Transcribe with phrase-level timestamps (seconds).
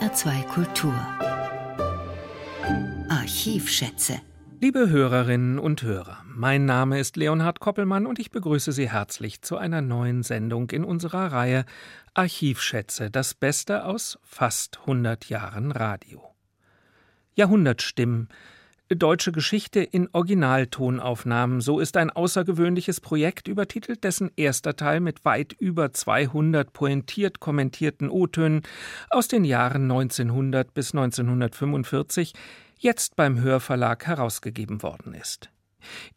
[0.00, 0.94] HR2 Kultur.
[3.10, 4.22] Archivschätze.
[4.58, 9.58] Liebe Hörerinnen und Hörer, mein Name ist Leonhard Koppelmann und ich begrüße Sie herzlich zu
[9.58, 11.66] einer neuen Sendung in unserer Reihe
[12.14, 16.34] Archivschätze, das Beste aus fast 100 Jahren Radio.
[17.34, 18.30] Jahrhundertstimmen,
[18.96, 21.60] Deutsche Geschichte in Originaltonaufnahmen.
[21.60, 28.10] So ist ein außergewöhnliches Projekt übertitelt, dessen erster Teil mit weit über 200 pointiert kommentierten
[28.10, 28.62] O-Tönen
[29.08, 32.32] aus den Jahren 1900 bis 1945
[32.78, 35.50] jetzt beim Hörverlag herausgegeben worden ist.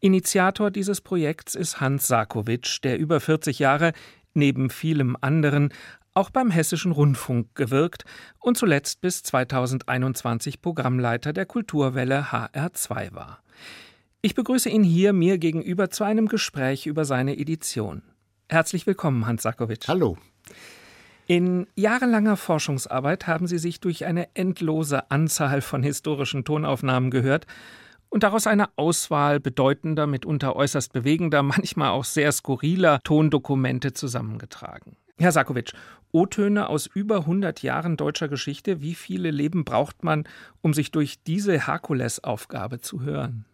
[0.00, 3.92] Initiator dieses Projekts ist Hans Sarkowitsch, der über 40 Jahre
[4.34, 5.72] neben vielem anderen
[6.14, 8.04] auch beim Hessischen Rundfunk gewirkt
[8.38, 13.40] und zuletzt bis 2021 Programmleiter der Kulturwelle HR2 war.
[14.22, 18.02] Ich begrüße ihn hier mir gegenüber zu einem Gespräch über seine Edition.
[18.48, 19.88] Herzlich willkommen, Hans Sakowitsch.
[19.88, 20.16] Hallo.
[21.26, 27.46] In jahrelanger Forschungsarbeit haben Sie sich durch eine endlose Anzahl von historischen Tonaufnahmen gehört
[28.08, 34.96] und daraus eine Auswahl bedeutender, mitunter äußerst bewegender, manchmal auch sehr skurriler Tondokumente zusammengetragen.
[35.16, 35.74] Herr Sakowitsch,
[36.10, 38.80] O-Töne aus über 100 Jahren deutscher Geschichte.
[38.80, 40.24] Wie viele Leben braucht man,
[40.60, 43.44] um sich durch diese Herkulesaufgabe zu hören?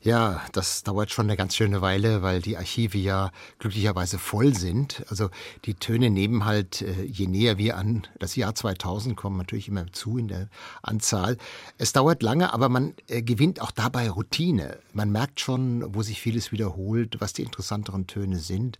[0.00, 5.04] Ja, das dauert schon eine ganz schöne Weile, weil die Archive ja glücklicherweise voll sind.
[5.08, 5.28] Also
[5.64, 9.92] die Töne nehmen halt, äh, je näher wir an das Jahr 2000 kommen, natürlich immer
[9.92, 10.48] zu in der
[10.82, 11.36] Anzahl.
[11.78, 14.78] Es dauert lange, aber man äh, gewinnt auch dabei Routine.
[14.92, 18.78] Man merkt schon, wo sich vieles wiederholt, was die interessanteren Töne sind.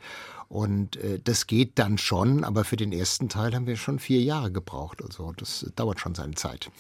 [0.48, 4.20] Und äh, das geht dann schon, aber für den ersten Teil haben wir schon vier
[4.20, 5.02] Jahre gebraucht.
[5.02, 6.70] Also das dauert schon seine Zeit.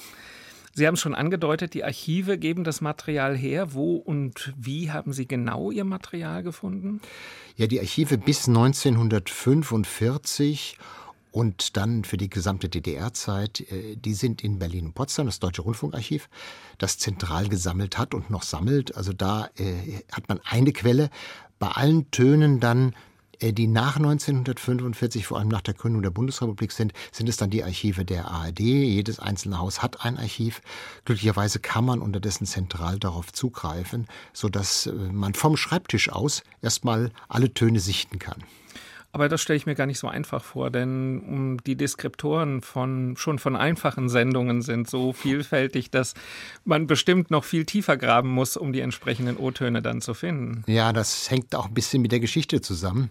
[0.78, 3.74] Sie haben schon angedeutet, die Archive geben das Material her.
[3.74, 7.02] Wo und wie haben Sie genau Ihr Material gefunden?
[7.56, 10.78] Ja, die Archive bis 1945
[11.32, 15.62] und dann für die gesamte DDR-Zeit, äh, die sind in Berlin und Potsdam, das Deutsche
[15.62, 16.28] Rundfunkarchiv,
[16.78, 18.96] das zentral gesammelt hat und noch sammelt.
[18.96, 21.10] Also da äh, hat man eine Quelle.
[21.58, 22.94] Bei allen Tönen dann
[23.40, 27.62] die nach 1945, vor allem nach der Gründung der Bundesrepublik sind, sind es dann die
[27.62, 28.60] Archive der ARD.
[28.60, 30.60] Jedes einzelne Haus hat ein Archiv.
[31.04, 37.52] Glücklicherweise kann man unterdessen zentral darauf zugreifen, sodass äh, man vom Schreibtisch aus erstmal alle
[37.54, 38.42] Töne sichten kann.
[39.10, 43.38] Aber das stelle ich mir gar nicht so einfach vor, denn die Deskriptoren von schon
[43.38, 46.12] von einfachen Sendungen sind so vielfältig, dass
[46.64, 50.62] man bestimmt noch viel tiefer graben muss, um die entsprechenden O-Töne dann zu finden.
[50.66, 53.08] Ja, das hängt auch ein bisschen mit der Geschichte zusammen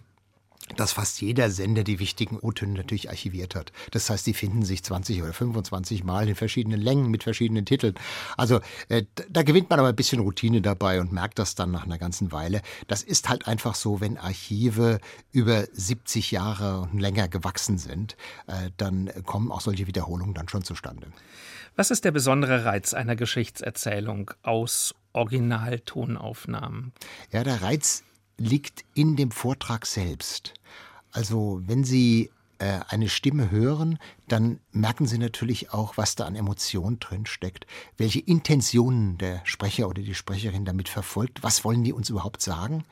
[0.76, 3.72] dass fast jeder Sender die wichtigen O-Töne natürlich archiviert hat.
[3.90, 7.94] Das heißt, die finden sich 20 oder 25 Mal in verschiedenen Längen mit verschiedenen Titeln.
[8.36, 11.84] Also äh, da gewinnt man aber ein bisschen Routine dabei und merkt das dann nach
[11.84, 12.62] einer ganzen Weile.
[12.86, 15.00] Das ist halt einfach so, wenn Archive
[15.32, 20.64] über 70 Jahre und länger gewachsen sind, äh, dann kommen auch solche Wiederholungen dann schon
[20.64, 21.08] zustande.
[21.76, 26.92] Was ist der besondere Reiz einer Geschichtserzählung aus Originaltonaufnahmen?
[27.30, 28.02] Ja, der Reiz
[28.36, 30.54] liegt in dem Vortrag selbst.
[31.12, 36.34] Also wenn Sie äh, eine Stimme hören, dann merken Sie natürlich auch, was da an
[36.34, 41.92] Emotion drin steckt, welche Intentionen der Sprecher oder die Sprecherin damit verfolgt, was wollen die
[41.92, 42.84] uns überhaupt sagen.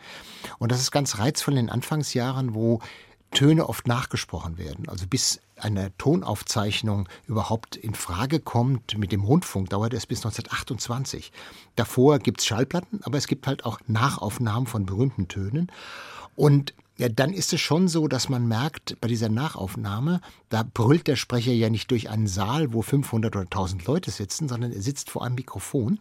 [0.59, 2.81] Und das ist ganz reizvoll in den Anfangsjahren, wo
[3.33, 4.89] Töne oft nachgesprochen werden.
[4.89, 11.33] Also bis eine Tonaufzeichnung überhaupt in Frage kommt mit dem Rundfunk, dauert es bis 1928.
[11.75, 15.73] Davor gibt es Schallplatten, aber es gibt halt auch Nachaufnahmen von berühmten Tönen.
[16.37, 21.07] Und ja, dann ist es schon so, dass man merkt, bei dieser Nachaufnahme, da brüllt
[21.07, 24.81] der Sprecher ja nicht durch einen Saal, wo 500 oder 1000 Leute sitzen, sondern er
[24.81, 26.01] sitzt vor einem Mikrofon.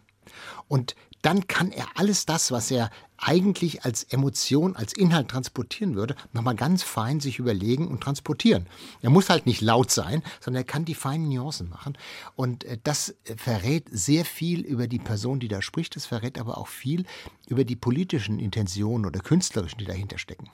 [0.68, 6.14] Und dann kann er alles das, was er eigentlich als Emotion, als Inhalt transportieren würde,
[6.32, 8.66] nochmal ganz fein sich überlegen und transportieren.
[9.02, 11.96] Er muss halt nicht laut sein, sondern er kann die feinen Nuancen machen.
[12.36, 15.96] Und äh, das verrät sehr viel über die Person, die da spricht.
[15.96, 17.04] Es verrät aber auch viel
[17.48, 20.50] über die politischen Intentionen oder künstlerischen, die dahinter stecken.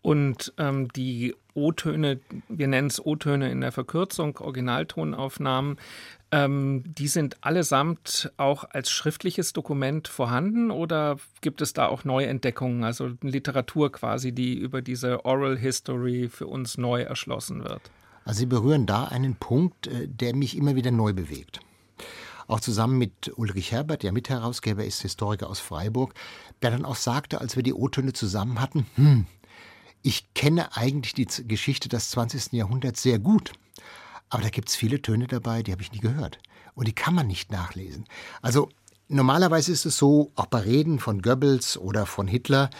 [0.00, 5.76] Und ähm, die O-Töne, wir nennen es O-Töne in der Verkürzung, Originaltonaufnahmen,
[6.30, 12.84] ähm, die sind allesamt auch als schriftliches Dokument vorhanden oder gibt es da auch Neuentdeckungen,
[12.84, 17.82] also Literatur quasi, die über diese Oral History für uns neu erschlossen wird?
[18.24, 21.60] Also Sie berühren da einen Punkt, äh, der mich immer wieder neu bewegt.
[22.46, 26.14] Auch zusammen mit Ulrich Herbert, der Mitherausgeber ist Historiker aus Freiburg,
[26.62, 29.26] der dann auch sagte, als wir die O-Töne zusammen hatten, hm,
[30.02, 32.52] ich kenne eigentlich die Geschichte des 20.
[32.52, 33.52] Jahrhunderts sehr gut.
[34.30, 36.38] Aber da gibt es viele Töne dabei, die habe ich nie gehört.
[36.74, 38.04] Und die kann man nicht nachlesen.
[38.42, 38.68] Also
[39.08, 42.70] normalerweise ist es so, auch bei Reden von Goebbels oder von Hitler,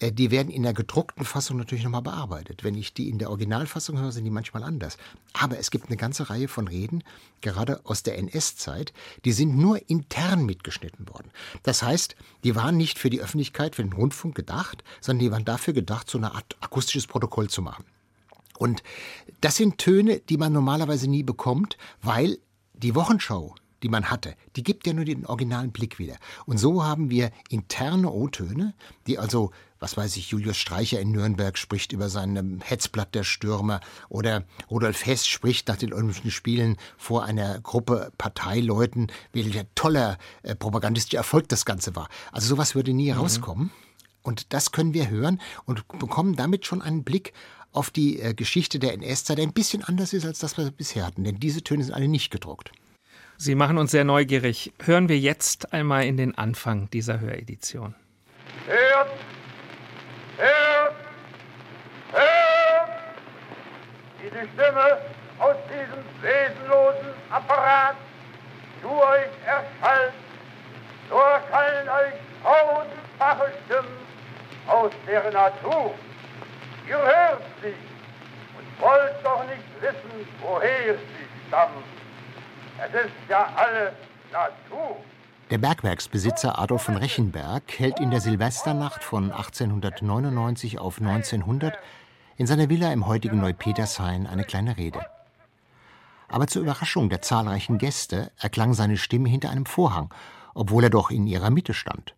[0.00, 2.64] äh, die werden in der gedruckten Fassung natürlich nochmal bearbeitet.
[2.64, 4.96] Wenn ich die in der Originalfassung höre, sind die manchmal anders.
[5.32, 7.02] Aber es gibt eine ganze Reihe von Reden,
[7.40, 8.92] gerade aus der NS-Zeit,
[9.24, 11.30] die sind nur intern mitgeschnitten worden.
[11.62, 15.44] Das heißt, die waren nicht für die Öffentlichkeit, für den Rundfunk gedacht, sondern die waren
[15.44, 17.84] dafür gedacht, so eine Art akustisches Protokoll zu machen.
[18.58, 18.82] Und
[19.40, 22.38] das sind Töne, die man normalerweise nie bekommt, weil
[22.74, 26.16] die Wochenschau die man hatte, die gibt ja nur den originalen Blick wieder.
[26.46, 28.74] Und so haben wir interne O-Töne,
[29.06, 33.80] die also, was weiß ich, Julius Streicher in Nürnberg spricht über sein Hetzblatt der Stürmer
[34.08, 40.56] oder Rudolf Hess spricht nach den Olympischen Spielen vor einer Gruppe Parteileuten, welcher toller äh,
[40.56, 42.08] propagandistischer Erfolg das Ganze war.
[42.32, 43.18] Also sowas würde nie mhm.
[43.18, 43.70] rauskommen.
[44.22, 47.32] Und das können wir hören und bekommen damit schon einen Blick
[47.72, 50.70] auf die äh, Geschichte der NS-Zeit, der ein bisschen anders ist als das, was wir
[50.72, 51.24] bisher hatten.
[51.24, 52.72] Denn diese Töne sind alle nicht gedruckt.
[53.36, 54.72] Sie machen uns sehr neugierig.
[54.82, 57.94] Hören wir jetzt einmal in den Anfang dieser Höredition.
[58.66, 59.10] Hört!
[60.36, 60.94] Hört!
[62.12, 62.90] Hört!
[64.20, 64.98] Wie die Stimme
[65.38, 67.96] aus diesem wesenlosen Apparat
[68.82, 70.12] zu euch erschallt,
[71.08, 73.98] so erschallen euch tausendfache Stimmen
[74.66, 75.94] aus der Natur.
[76.88, 77.74] Ihr hört sie
[78.56, 81.84] und wollt doch nicht wissen, woher sie stammen.
[82.78, 83.92] Es ist ja alles
[84.32, 84.96] Natur.
[85.50, 91.78] Der Bergwerksbesitzer Adolf von Rechenberg hält in der Silvesternacht von 1899 auf 1900
[92.36, 95.04] in seiner Villa im heutigen Neupetershain eine kleine Rede.
[96.28, 100.12] Aber zur Überraschung der zahlreichen Gäste erklang seine Stimme hinter einem Vorhang,
[100.54, 102.14] obwohl er doch in ihrer Mitte stand.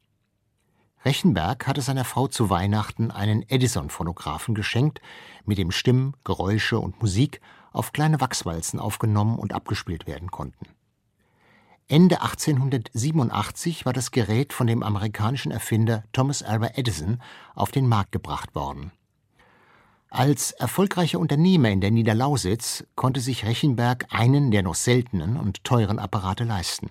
[1.04, 5.00] Rechenberg hatte seiner Frau zu Weihnachten einen Edison-Phonographen geschenkt,
[5.46, 7.40] mit dem Stimmen, Geräusche und Musik
[7.72, 10.66] auf kleine Wachswalzen aufgenommen und abgespielt werden konnten.
[11.88, 17.20] Ende 1887 war das Gerät von dem amerikanischen Erfinder Thomas Alva Edison
[17.54, 18.92] auf den Markt gebracht worden.
[20.10, 25.98] Als erfolgreicher Unternehmer in der Niederlausitz konnte sich Rechenberg einen der noch seltenen und teuren
[25.98, 26.90] Apparate leisten.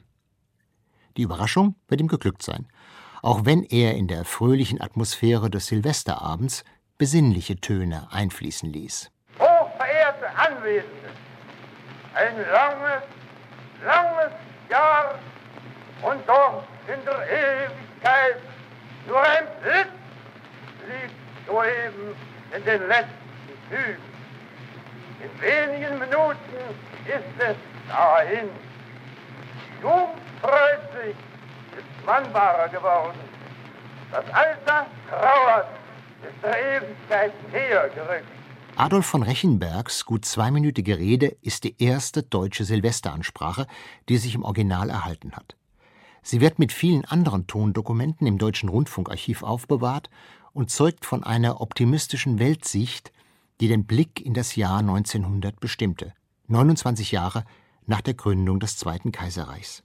[1.17, 2.67] Die Überraschung wird ihm geglückt sein,
[3.21, 6.63] auch wenn er in der fröhlichen Atmosphäre des Silvesterabends
[6.97, 11.09] besinnliche Töne einfließen ließ hochverehrte Anwesende,
[12.13, 13.03] ein langes,
[13.85, 14.31] langes
[14.69, 15.15] Jahr
[16.01, 18.37] und doch in der Ewigkeit
[19.07, 19.87] nur ein Blitz
[20.87, 22.15] liegt soeben
[22.55, 23.09] in den letzten
[23.69, 24.09] Zügen.
[25.21, 26.35] In wenigen Minuten
[27.05, 27.55] ist es
[27.89, 28.49] dahin.
[29.81, 31.15] Jugend freut sich,
[32.05, 33.19] mannbarer geworden.
[34.11, 35.67] Das Alter trauert,
[36.23, 38.27] ist der Ewigkeit näher gerückt.
[38.75, 43.67] Adolf von Rechenbergs gut zweiminütige Rede ist die erste deutsche Silvesteransprache,
[44.07, 45.55] die sich im Original erhalten hat.
[46.21, 50.09] Sie wird mit vielen anderen Tondokumenten im Deutschen Rundfunkarchiv aufbewahrt
[50.53, 53.11] und zeugt von einer optimistischen Weltsicht,
[53.59, 56.13] die den Blick in das Jahr 1900 bestimmte,
[56.47, 57.43] 29 Jahre
[57.85, 59.83] nach der Gründung des Zweiten Kaiserreichs.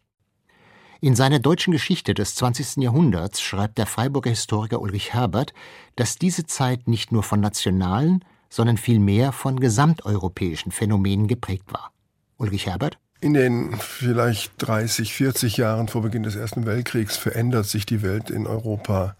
[1.04, 2.82] In seiner deutschen Geschichte des 20.
[2.82, 5.52] Jahrhunderts schreibt der Freiburger Historiker Ulrich Herbert,
[5.96, 11.92] dass diese Zeit nicht nur von nationalen, sondern vielmehr von gesamteuropäischen Phänomenen geprägt war.
[12.38, 12.96] Ulrich Herbert?
[13.20, 18.30] In den vielleicht 30, 40 Jahren vor Beginn des Ersten Weltkriegs verändert sich die Welt
[18.30, 19.14] in Europa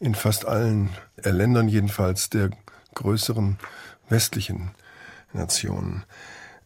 [0.00, 2.50] in fast allen Ländern jedenfalls der
[2.94, 3.56] größeren
[4.10, 4.72] westlichen
[5.32, 6.04] Nationen.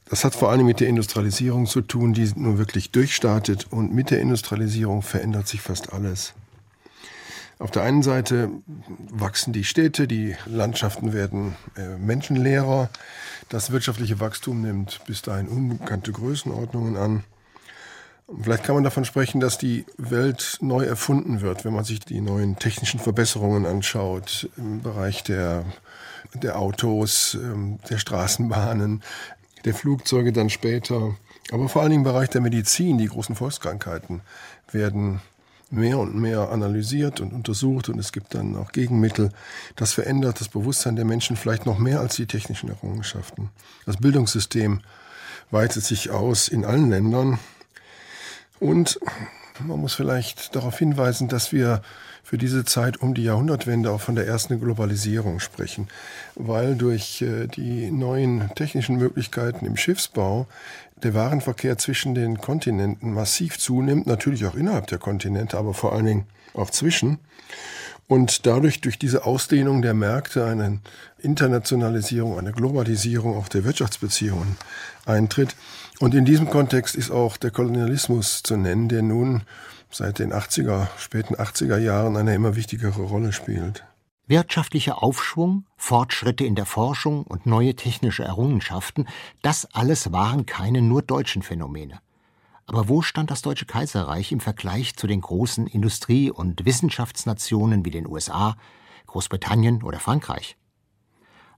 [0.08, 4.10] Das hat vor allem mit der Industrialisierung zu tun, die nun wirklich durchstartet und mit
[4.10, 6.32] der Industrialisierung verändert sich fast alles.
[7.58, 8.50] Auf der einen Seite
[9.10, 12.90] wachsen die Städte, die Landschaften werden äh, menschenleerer,
[13.48, 17.24] das wirtschaftliche Wachstum nimmt bis dahin unbekannte Größenordnungen an.
[18.42, 22.20] Vielleicht kann man davon sprechen, dass die Welt neu erfunden wird, wenn man sich die
[22.20, 25.64] neuen technischen Verbesserungen anschaut im Bereich der,
[26.34, 29.02] der Autos, ähm, der Straßenbahnen,
[29.66, 31.16] der Flugzeuge dann später.
[31.52, 34.22] Aber vor allen Dingen im Bereich der Medizin, die großen Volkskrankheiten
[34.72, 35.20] werden
[35.70, 39.32] mehr und mehr analysiert und untersucht und es gibt dann auch Gegenmittel.
[39.74, 43.50] Das verändert das Bewusstsein der Menschen vielleicht noch mehr als die technischen Errungenschaften.
[43.84, 44.80] Das Bildungssystem
[45.50, 47.38] weitet sich aus in allen Ländern
[48.60, 49.00] und
[49.58, 51.82] man muss vielleicht darauf hinweisen, dass wir
[52.26, 55.86] für diese Zeit um die Jahrhundertwende auch von der ersten Globalisierung sprechen,
[56.34, 60.48] weil durch äh, die neuen technischen Möglichkeiten im Schiffsbau
[61.04, 66.06] der Warenverkehr zwischen den Kontinenten massiv zunimmt, natürlich auch innerhalb der Kontinente, aber vor allen
[66.06, 67.18] Dingen auch zwischen.
[68.08, 70.80] Und dadurch, durch diese Ausdehnung der Märkte, eine
[71.18, 74.56] Internationalisierung, eine Globalisierung auch der Wirtschaftsbeziehungen
[75.04, 75.54] eintritt.
[76.00, 79.42] Und in diesem Kontext ist auch der Kolonialismus zu nennen, der nun
[79.96, 83.84] seit den 80er, späten 80er Jahren eine immer wichtigere Rolle spielt.
[84.26, 89.06] Wirtschaftlicher Aufschwung, Fortschritte in der Forschung und neue technische Errungenschaften,
[89.42, 92.00] das alles waren keine nur deutschen Phänomene.
[92.66, 97.92] Aber wo stand das Deutsche Kaiserreich im Vergleich zu den großen Industrie- und Wissenschaftsnationen wie
[97.92, 98.56] den USA,
[99.06, 100.56] Großbritannien oder Frankreich?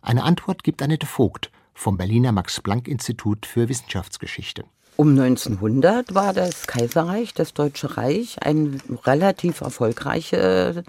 [0.02, 4.64] Eine Antwort gibt Annette Vogt vom Berliner Max-Planck-Institut für Wissenschaftsgeschichte.
[5.00, 10.82] Um 1900 war das Kaiserreich, das Deutsche Reich, eine relativ erfolgreiche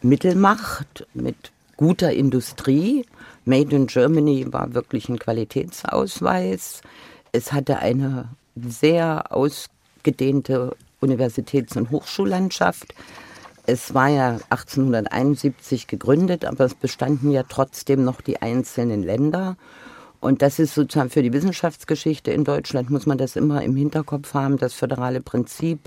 [0.00, 3.04] Mittelmacht mit guter Industrie.
[3.44, 6.80] Made in Germany war wirklich ein Qualitätsausweis.
[7.32, 12.94] Es hatte eine sehr ausgedehnte Universitäts- und Hochschullandschaft.
[13.66, 19.58] Es war ja 1871 gegründet, aber es bestanden ja trotzdem noch die einzelnen Länder.
[20.24, 24.32] Und das ist sozusagen für die Wissenschaftsgeschichte in Deutschland, muss man das immer im Hinterkopf
[24.32, 25.80] haben, das föderale Prinzip.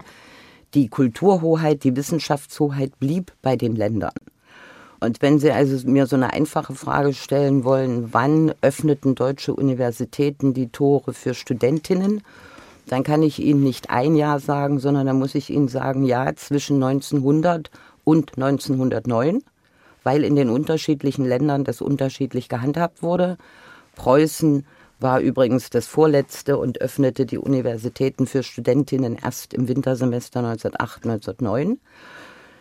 [0.76, 4.14] Die Kulturhoheit, die Wissenschaftshoheit blieb bei den Ländern.
[5.00, 10.54] Und wenn Sie also mir so eine einfache Frage stellen wollen, wann öffneten deutsche Universitäten
[10.54, 12.22] die Tore für Studentinnen,
[12.86, 16.36] dann kann ich Ihnen nicht ein Jahr sagen, sondern dann muss ich Ihnen sagen, ja,
[16.36, 17.72] zwischen 1900
[18.04, 19.42] und 1909,
[20.04, 23.38] weil in den unterschiedlichen Ländern das unterschiedlich gehandhabt wurde.
[23.98, 24.66] Preußen
[25.00, 31.80] war übrigens das vorletzte und öffnete die Universitäten für Studentinnen erst im Wintersemester 1908, 1909.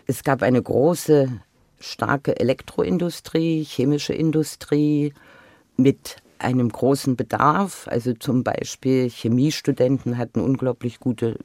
[0.07, 1.31] Es gab eine große,
[1.79, 5.13] starke Elektroindustrie, chemische Industrie
[5.77, 7.87] mit einem großen Bedarf.
[7.89, 11.39] Also zum Beispiel Chemiestudenten hatten unglaublich gute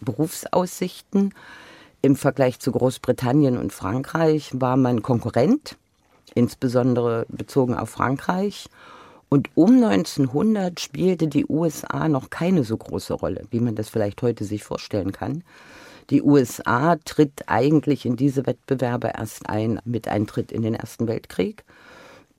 [0.00, 1.34] Berufsaussichten.
[2.00, 5.76] Im Vergleich zu Großbritannien und Frankreich war man Konkurrent,
[6.34, 8.68] insbesondere bezogen auf Frankreich.
[9.32, 14.20] Und um 1900 spielte die USA noch keine so große Rolle, wie man das vielleicht
[14.20, 15.42] heute sich vorstellen kann.
[16.10, 21.64] Die USA tritt eigentlich in diese Wettbewerbe erst ein mit Eintritt in den Ersten Weltkrieg.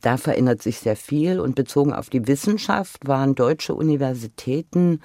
[0.01, 5.01] Da verändert sich sehr viel und bezogen auf die Wissenschaft waren deutsche Universitäten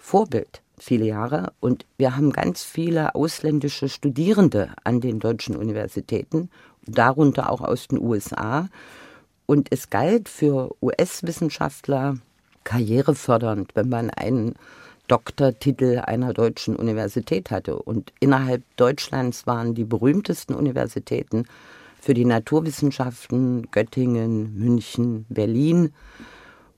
[0.00, 6.48] Vorbild viele Jahre und wir haben ganz viele ausländische Studierende an den deutschen Universitäten,
[6.86, 8.70] darunter auch aus den USA.
[9.50, 12.18] Und es galt für US-Wissenschaftler
[12.64, 14.56] karrierefördernd, wenn man einen
[15.06, 17.78] Doktortitel einer deutschen Universität hatte.
[17.78, 21.46] Und innerhalb Deutschlands waren die berühmtesten Universitäten
[21.98, 25.94] für die Naturwissenschaften Göttingen, München, Berlin.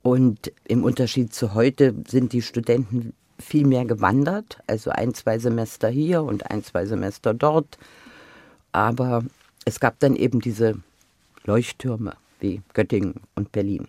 [0.03, 5.89] Und im Unterschied zu heute sind die Studenten viel mehr gewandert, also ein, zwei Semester
[5.89, 7.79] hier und ein, zwei Semester dort.
[8.71, 9.25] Aber
[9.65, 10.77] es gab dann eben diese
[11.43, 13.89] Leuchttürme wie Göttingen und Berlin.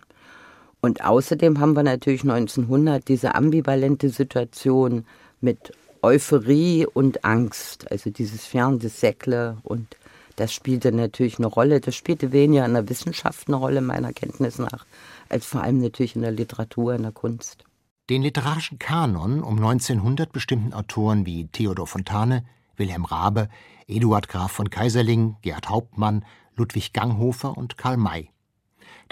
[0.80, 5.04] Und außerdem haben wir natürlich 1900 diese ambivalente Situation
[5.40, 9.96] mit Euphorie und Angst, also dieses Fern des Säckle und
[10.36, 11.80] das spielte natürlich eine Rolle.
[11.80, 14.86] Das spielte weniger in der Wissenschaft eine Rolle, meiner Kenntnis nach,
[15.28, 17.64] als vor allem natürlich in der Literatur, in der Kunst.
[18.10, 22.44] Den literarischen Kanon um 1900 bestimmten Autoren wie Theodor Fontane,
[22.76, 23.48] Wilhelm Raabe,
[23.86, 26.24] Eduard Graf von Kaiserling, Gerhard Hauptmann,
[26.56, 28.31] Ludwig Ganghofer und Karl May.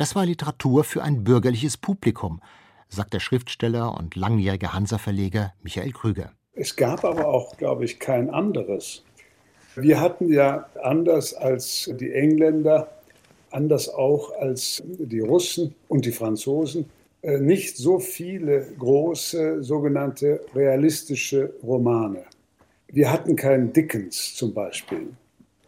[0.01, 2.41] Das war Literatur für ein bürgerliches Publikum,
[2.89, 6.33] sagt der Schriftsteller und langjährige Hansa-Verleger Michael Krüger.
[6.55, 9.05] Es gab aber auch, glaube ich, kein anderes.
[9.77, 12.91] Wir hatten ja anders als die Engländer,
[13.51, 16.89] anders auch als die Russen und die Franzosen,
[17.21, 22.25] äh, nicht so viele große sogenannte realistische Romane.
[22.89, 25.09] Wir hatten keinen Dickens zum Beispiel.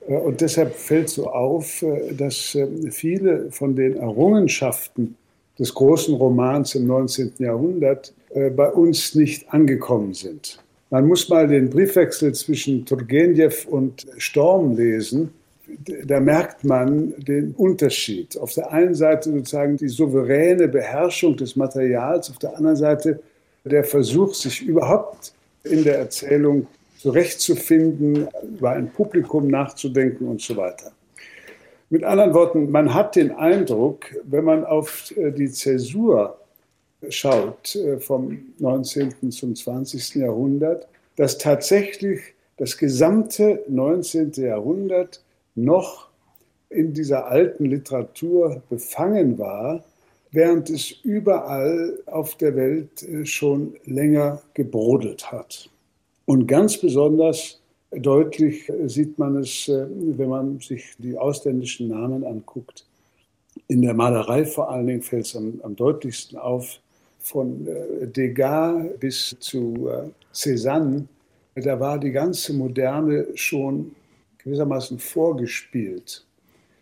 [0.09, 5.17] Äh, und deshalb fällt so auf, äh, dass äh, viele von den Errungenschaften
[5.59, 7.35] des großen Romans im 19.
[7.39, 8.15] Jahrhundert
[8.57, 10.59] bei uns nicht angekommen sind.
[10.89, 15.29] Man muss mal den Briefwechsel zwischen Turgenev und Storm lesen.
[16.07, 18.39] Da merkt man den Unterschied.
[18.39, 23.21] Auf der einen Seite sozusagen die souveräne Beherrschung des Materials, auf der anderen Seite
[23.65, 26.67] der Versuch, sich überhaupt in der Erzählung
[27.03, 30.93] zurechtzufinden, über ein Publikum nachzudenken und so weiter.
[31.91, 36.39] Mit anderen Worten, man hat den Eindruck, wenn man auf äh, die Zäsur
[37.09, 39.33] schaut äh, vom 19.
[39.33, 40.15] zum 20.
[40.15, 42.21] Jahrhundert, dass tatsächlich
[42.57, 44.33] das gesamte 19.
[44.37, 45.25] Jahrhundert
[45.57, 46.09] noch
[46.71, 49.83] in dieser alten Literatur befangen war,
[50.31, 55.69] während es überall auf der Welt äh, schon länger gebrodelt hat.
[56.27, 57.61] Und ganz besonders
[57.91, 62.87] deutlich sieht man es, äh, wenn man sich die ausländischen Namen anguckt.
[63.69, 66.81] In der Malerei vor allen Dingen fällt es am, am deutlichsten auf,
[67.19, 71.05] von äh, Degas bis zu äh, Cézanne.
[71.55, 73.95] Da war die ganze Moderne schon
[74.39, 76.25] gewissermaßen vorgespielt.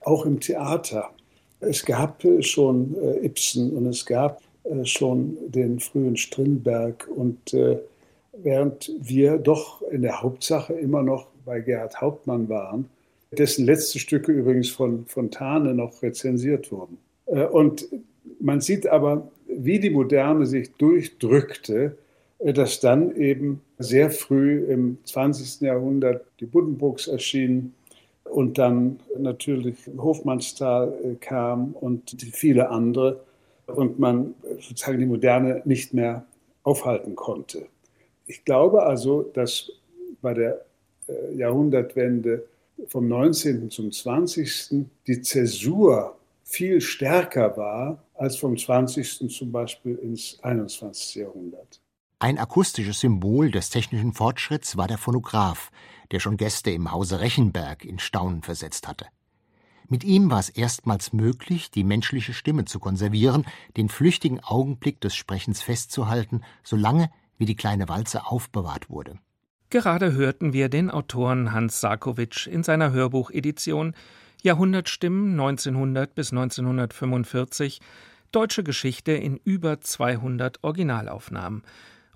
[0.02, 1.10] auch im Theater.
[1.60, 7.78] Es gab schon äh, Ibsen und es gab äh, schon den frühen Strindberg und äh,
[8.32, 12.88] während wir doch in der Hauptsache immer noch bei Gerhard Hauptmann waren,
[13.36, 16.98] dessen letzte Stücke übrigens von Fontane noch rezensiert wurden.
[17.26, 17.88] Äh, und
[18.40, 21.96] man sieht aber, wie die Moderne sich durchdrückte,
[22.38, 25.62] äh, dass dann eben sehr früh im 20.
[25.62, 27.74] Jahrhundert die Buddenbrooks erschienen
[28.24, 33.20] und dann natürlich Hofmannsthal äh, kam und viele andere
[33.66, 36.24] und man sozusagen die Moderne nicht mehr
[36.64, 37.66] aufhalten konnte.
[38.30, 39.72] Ich glaube also, dass
[40.22, 40.64] bei der
[41.34, 42.46] Jahrhundertwende
[42.86, 43.68] vom 19.
[43.72, 44.86] zum 20.
[45.08, 49.28] die Zäsur viel stärker war als vom 20.
[49.28, 51.16] zum Beispiel ins 21.
[51.16, 51.80] Jahrhundert.
[52.20, 55.72] Ein akustisches Symbol des technischen Fortschritts war der Phonograph,
[56.12, 59.06] der schon Gäste im Hause Rechenberg in Staunen versetzt hatte.
[59.88, 63.44] Mit ihm war es erstmals möglich, die menschliche Stimme zu konservieren,
[63.76, 67.10] den flüchtigen Augenblick des Sprechens festzuhalten, solange
[67.40, 69.18] wie die kleine Walze aufbewahrt wurde.
[69.70, 73.94] Gerade hörten wir den Autoren Hans Sarkowitsch in seiner Hörbuchedition
[74.42, 77.80] Jahrhundertstimmen 1900 bis 1945
[78.30, 81.62] Deutsche Geschichte in über 200 Originalaufnahmen.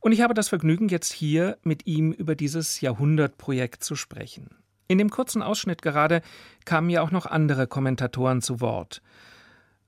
[0.00, 4.50] Und ich habe das Vergnügen, jetzt hier mit ihm über dieses Jahrhundertprojekt zu sprechen.
[4.86, 6.20] In dem kurzen Ausschnitt gerade
[6.66, 9.00] kamen ja auch noch andere Kommentatoren zu Wort.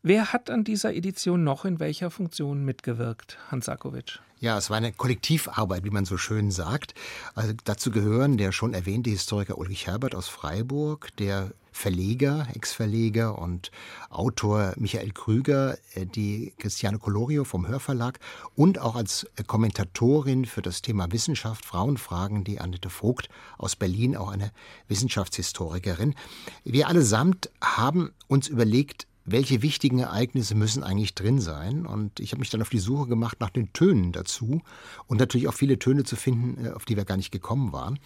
[0.08, 4.20] Wer hat an dieser Edition noch in welcher Funktion mitgewirkt, Hans Sarkowitsch?
[4.38, 6.94] Ja, es war eine Kollektivarbeit, wie man so schön sagt.
[7.34, 13.72] Also dazu gehören der schon erwähnte Historiker Ulrich Herbert aus Freiburg, der Verleger, Ex-Verleger und
[14.08, 18.20] Autor Michael Krüger, äh, die Christiane Colorio vom Hörverlag
[18.54, 24.30] und auch als Kommentatorin für das Thema Wissenschaft, Frauenfragen, die Annette Vogt aus Berlin, auch
[24.30, 24.52] eine
[24.86, 26.14] Wissenschaftshistorikerin.
[26.62, 31.85] Wir allesamt haben uns überlegt, welche wichtigen Ereignisse müssen eigentlich drin sein.
[31.85, 34.62] Und ich habe mich dann auf die Suche gemacht nach den Tönen dazu
[35.09, 37.98] und natürlich auch viele Töne zu finden, äh, auf die wir gar nicht gekommen waren.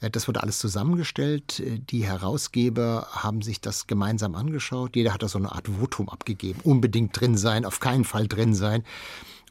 [0.00, 1.58] Äh, das wurde alles zusammengestellt.
[1.58, 4.94] Äh, die Herausgeber haben sich das gemeinsam angeschaut.
[4.94, 6.60] Jeder hat da so eine Art Votum abgegeben.
[6.62, 8.84] Unbedingt drin sein, auf keinen Fall drin sein.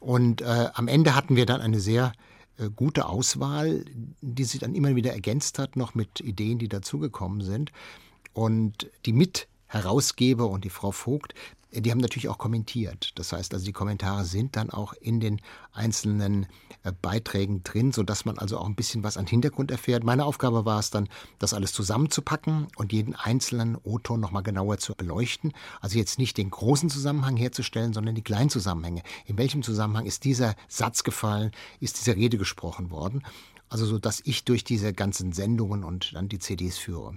[0.00, 2.12] Und äh, am Ende hatten wir dann eine sehr
[2.76, 3.86] gute Auswahl,
[4.20, 7.72] die sich dann immer wieder ergänzt hat, noch mit Ideen, die dazugekommen sind.
[8.34, 11.34] Und die mit Herausgeber und die Frau Vogt,
[11.72, 13.12] die haben natürlich auch kommentiert.
[13.14, 15.40] Das heißt also, die Kommentare sind dann auch in den
[15.72, 16.46] einzelnen
[16.82, 20.02] äh, Beiträgen drin, sodass man also auch ein bisschen was an Hintergrund erfährt.
[20.02, 24.94] Meine Aufgabe war es dann, das alles zusammenzupacken und jeden einzelnen O-Ton nochmal genauer zu
[24.94, 25.52] beleuchten.
[25.80, 29.02] Also jetzt nicht den großen Zusammenhang herzustellen, sondern die kleinen Zusammenhänge.
[29.26, 33.22] In welchem Zusammenhang ist dieser Satz gefallen, ist diese Rede gesprochen worden?
[33.68, 37.14] Also so, dass ich durch diese ganzen Sendungen und dann die CDs führe.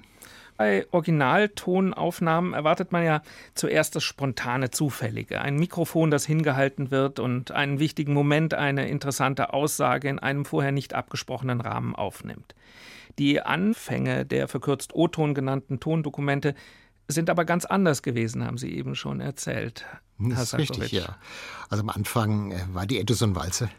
[0.58, 3.22] Bei Originaltonaufnahmen erwartet man ja
[3.56, 5.42] zuerst das spontane Zufällige.
[5.42, 10.72] Ein Mikrofon, das hingehalten wird und einen wichtigen Moment, eine interessante Aussage in einem vorher
[10.72, 12.56] nicht abgesprochenen Rahmen aufnimmt.
[13.20, 16.56] Die Anfänge der verkürzt O-Ton genannten Tondokumente
[17.08, 19.86] sind aber ganz anders gewesen, haben Sie eben schon erzählt.
[20.18, 21.18] Das ist richtig, ja.
[21.70, 23.70] Also am Anfang äh, war die Edison-Walze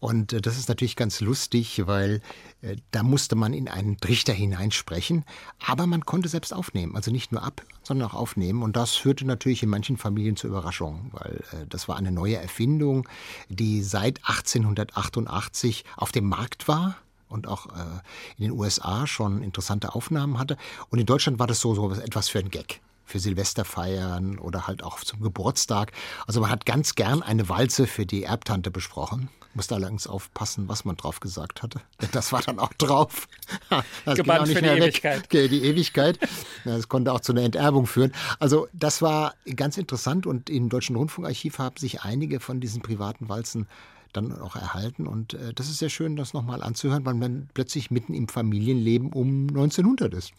[0.00, 2.22] und äh, das ist natürlich ganz lustig, weil
[2.62, 5.24] äh, da musste man in einen Trichter hineinsprechen,
[5.64, 8.62] aber man konnte selbst aufnehmen, also nicht nur ab, sondern auch aufnehmen.
[8.62, 12.36] Und das führte natürlich in manchen Familien zur Überraschung, weil äh, das war eine neue
[12.36, 13.06] Erfindung,
[13.48, 16.96] die seit 1888 auf dem Markt war
[17.28, 18.00] und auch äh,
[18.38, 20.56] in den USA schon interessante Aufnahmen hatte.
[20.88, 24.84] Und in Deutschland war das so, so etwas für ein Gag für Silvesterfeiern oder halt
[24.84, 25.90] auch zum Geburtstag.
[26.28, 29.28] Also man hat ganz gern eine Walze für die Erbtante besprochen.
[29.52, 31.80] Musste allerdings aufpassen, was man drauf gesagt hatte.
[32.12, 33.26] Das war dann auch drauf.
[34.04, 35.24] Das Gebannt für die Ewigkeit.
[35.24, 36.18] Okay, die Ewigkeit.
[36.64, 38.12] Das konnte auch zu einer Enterbung führen.
[38.38, 43.28] Also das war ganz interessant und im Deutschen Rundfunkarchiv haben sich einige von diesen privaten
[43.28, 43.66] Walzen
[44.12, 45.06] dann auch erhalten.
[45.06, 49.12] Und äh, das ist sehr schön, das nochmal anzuhören, weil man plötzlich mitten im Familienleben
[49.12, 50.32] um 1900 ist.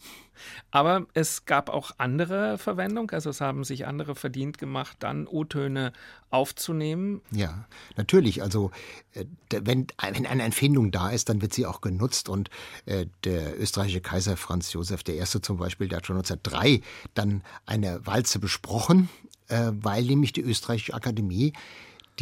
[0.70, 5.92] Aber es gab auch andere Verwendung, also es haben sich andere verdient gemacht, dann O-Töne
[6.30, 7.20] aufzunehmen.
[7.30, 8.42] Ja, natürlich.
[8.42, 8.70] Also
[9.12, 12.28] äh, wenn, wenn eine Empfindung da ist, dann wird sie auch genutzt.
[12.28, 12.50] Und
[12.86, 15.22] äh, der österreichische Kaiser Franz Josef I.
[15.24, 16.80] zum Beispiel, der hat schon 1903
[17.14, 19.08] dann eine Walze besprochen,
[19.48, 21.52] äh, weil nämlich die österreichische Akademie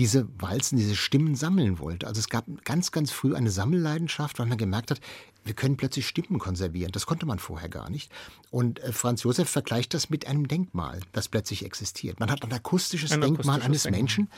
[0.01, 2.07] diese Walzen, diese Stimmen sammeln wollte.
[2.07, 4.99] Also es gab ganz, ganz früh eine Sammelleidenschaft, weil man gemerkt hat,
[5.45, 6.91] wir können plötzlich Stimmen konservieren.
[6.91, 8.11] Das konnte man vorher gar nicht.
[8.51, 12.19] Und äh, Franz Josef vergleicht das mit einem Denkmal, das plötzlich existiert.
[12.19, 14.01] Man hat ein akustisches ein Denkmal akustisches eines Denkmal.
[14.01, 14.31] Menschen.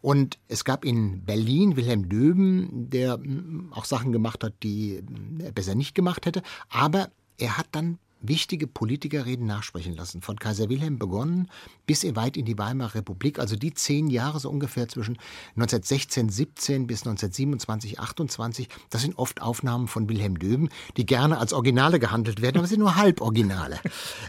[0.00, 5.00] Und es gab in Berlin Wilhelm Döben, der hm, auch Sachen gemacht hat, die
[5.38, 6.42] er besser nicht gemacht hätte.
[6.70, 10.22] Aber er hat dann wichtige Politikerreden nachsprechen lassen.
[10.22, 11.48] Von Kaiser Wilhelm begonnen
[11.86, 15.18] bis weit in die Weimarer Republik, also die zehn Jahre so ungefähr zwischen
[15.56, 18.68] 1916, 17 bis 1927, 28.
[18.90, 22.80] Das sind oft Aufnahmen von Wilhelm Döben, die gerne als Originale gehandelt werden, aber sind
[22.80, 23.78] nur Halboriginale.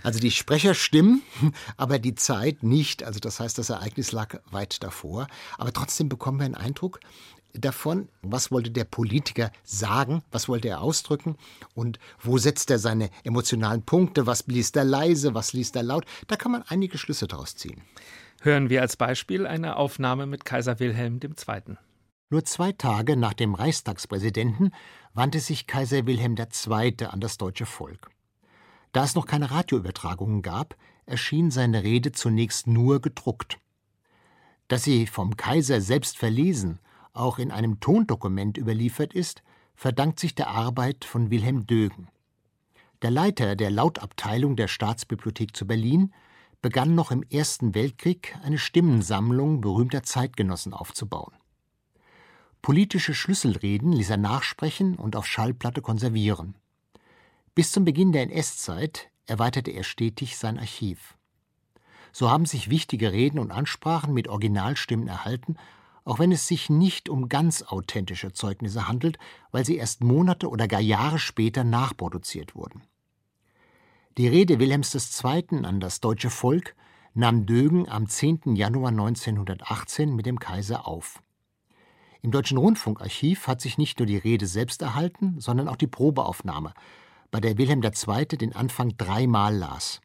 [0.03, 1.21] Also die Sprecher stimmen,
[1.77, 3.03] aber die Zeit nicht.
[3.03, 5.27] Also das heißt, das Ereignis lag weit davor.
[5.57, 6.99] Aber trotzdem bekommen wir einen Eindruck,
[7.53, 11.35] davon, was wollte der Politiker sagen, was wollte er ausdrücken
[11.73, 16.05] und wo setzt er seine emotionalen Punkte, was liest er leise, was liest er laut.
[16.27, 17.81] Da kann man einige Schlüsse daraus ziehen.
[18.41, 21.75] Hören wir als Beispiel eine Aufnahme mit Kaiser Wilhelm II.
[22.29, 24.71] Nur zwei Tage nach dem Reichstagspräsidenten
[25.13, 27.05] wandte sich Kaiser Wilhelm II.
[27.07, 28.11] an das deutsche Volk.
[28.91, 33.57] Da es noch keine Radioübertragungen gab, erschien seine Rede zunächst nur gedruckt.
[34.67, 36.79] Dass sie vom Kaiser selbst verlesen
[37.13, 39.43] auch in einem Tondokument überliefert ist,
[39.75, 42.09] verdankt sich der Arbeit von Wilhelm Dögen.
[43.01, 46.13] Der Leiter der Lautabteilung der Staatsbibliothek zu Berlin
[46.61, 51.33] begann noch im Ersten Weltkrieg eine Stimmensammlung berühmter Zeitgenossen aufzubauen.
[52.61, 56.55] Politische Schlüsselreden ließ er nachsprechen und auf Schallplatte konservieren.
[57.55, 61.15] Bis zum Beginn der NS-Zeit erweiterte er stetig sein Archiv.
[62.11, 65.55] So haben sich wichtige Reden und Ansprachen mit Originalstimmen erhalten
[66.09, 69.19] auch wenn es sich nicht um ganz authentische Zeugnisse handelt,
[69.51, 72.81] weil sie erst Monate oder gar Jahre später nachproduziert wurden.
[74.17, 75.63] Die Rede Wilhelms II.
[75.65, 76.75] an das deutsche Volk
[77.13, 78.55] nahm Dögen am 10.
[78.55, 81.21] Januar 1918 mit dem Kaiser auf.
[82.23, 86.73] Im Deutschen Rundfunkarchiv hat sich nicht nur die Rede selbst erhalten, sondern auch die Probeaufnahme,
[87.29, 88.25] bei der Wilhelm II.
[88.25, 90.01] den Anfang dreimal las.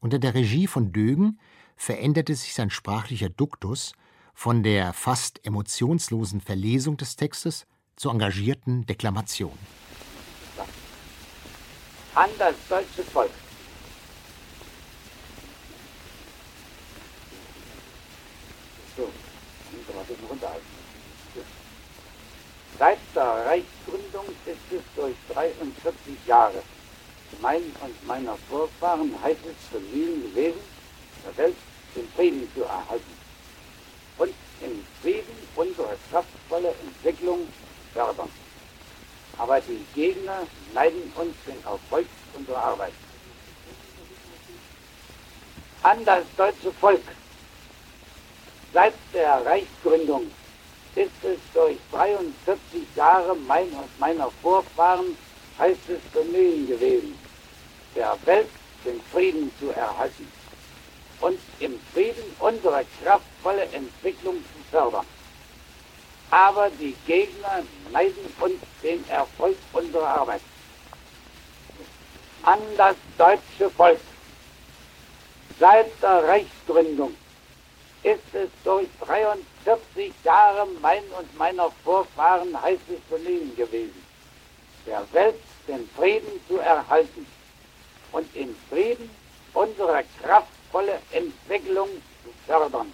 [0.00, 1.38] Unter der Regie von Dögen
[1.76, 3.92] veränderte sich sein sprachlicher Duktus,
[4.38, 9.58] von der fast emotionslosen Verlesung des Textes zur engagierten Deklamation.
[12.14, 13.32] An das deutsche Volk.
[18.96, 19.08] So.
[22.78, 26.62] Seit der Reichsgründung ist es durch 43 Jahre
[27.42, 30.60] mein und meiner Vorfahren heißes Vermögen gewesen,
[31.26, 31.56] der Welt
[31.96, 33.17] den Frieden zu erhalten
[34.18, 37.48] und im Frieden unsere kraftvolle Entwicklung
[37.92, 38.30] fördern.
[39.38, 42.92] Aber die Gegner leiden uns den Erfolg unserer Arbeit.
[45.82, 47.02] An das deutsche Volk.
[48.72, 50.30] Seit der Reichsgründung
[50.94, 55.16] ist es durch 43 Jahre mein und meiner Vorfahren
[55.58, 57.16] heißes Bemühen gewesen,
[57.94, 58.48] der Welt
[58.84, 60.37] den Frieden zu erhalten
[61.20, 65.06] und im Frieden unsere kraftvolle Entwicklung zu fördern.
[66.30, 70.42] Aber die Gegner neiden uns den Erfolg unserer Arbeit.
[72.42, 74.00] An das deutsche Volk.
[75.58, 77.14] Seit der Reichsgründung
[78.02, 84.04] ist es durch 43 Jahre mein und meiner Vorfahren heißes Bemühen gewesen,
[84.86, 87.26] der Welt den Frieden zu erhalten
[88.12, 89.10] und in Frieden
[89.52, 91.88] unsere Kraft volle Entwicklung
[92.22, 92.92] zu fördern.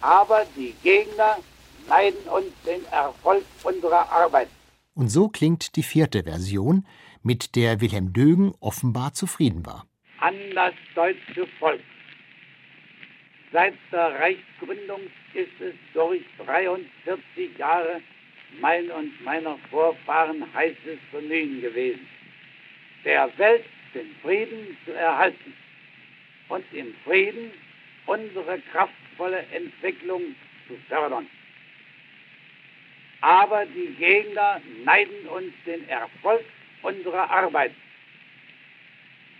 [0.00, 1.38] Aber die Gegner
[1.88, 4.48] neiden uns den Erfolg unserer Arbeit.
[4.94, 6.86] Und so klingt die vierte Version,
[7.22, 9.86] mit der Wilhelm Dögen offenbar zufrieden war.
[10.20, 11.80] An das deutsche Volk.
[13.50, 15.00] Seit der Reichsgründung
[15.32, 18.00] ist es durch 43 Jahre
[18.60, 22.06] mein und meiner Vorfahren heißes Bemühen gewesen,
[23.04, 25.54] der Welt den Frieden zu erhalten
[26.54, 27.50] und im Frieden
[28.06, 30.22] unsere kraftvolle Entwicklung
[30.68, 31.28] zu fördern.
[33.22, 36.44] Aber die Gegner neiden uns den Erfolg
[36.82, 37.72] unserer Arbeit.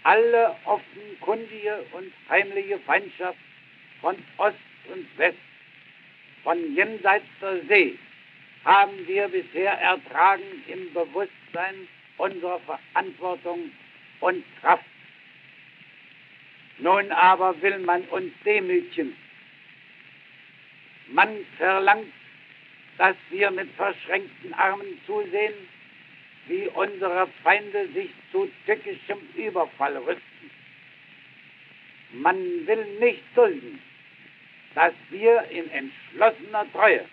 [0.02, 3.38] Alle offenkundige und heimliche Feindschaft
[4.00, 4.56] von Ost
[4.92, 5.38] und West,
[6.42, 7.96] von jenseits der See,
[8.64, 13.70] haben wir bisher ertragen im Bewusstsein unserer Verantwortung
[14.20, 14.84] und Kraft.
[16.78, 19.16] Nun aber will man uns demütigen.
[21.08, 22.12] Man verlangt,
[22.98, 25.54] dass wir mit verschränkten Armen zusehen,
[26.46, 30.50] wie unsere Feinde sich zu tückischem Überfall rüsten.
[32.12, 33.80] Man will nicht dulden,
[34.74, 37.04] dass wir in entschlossener Treue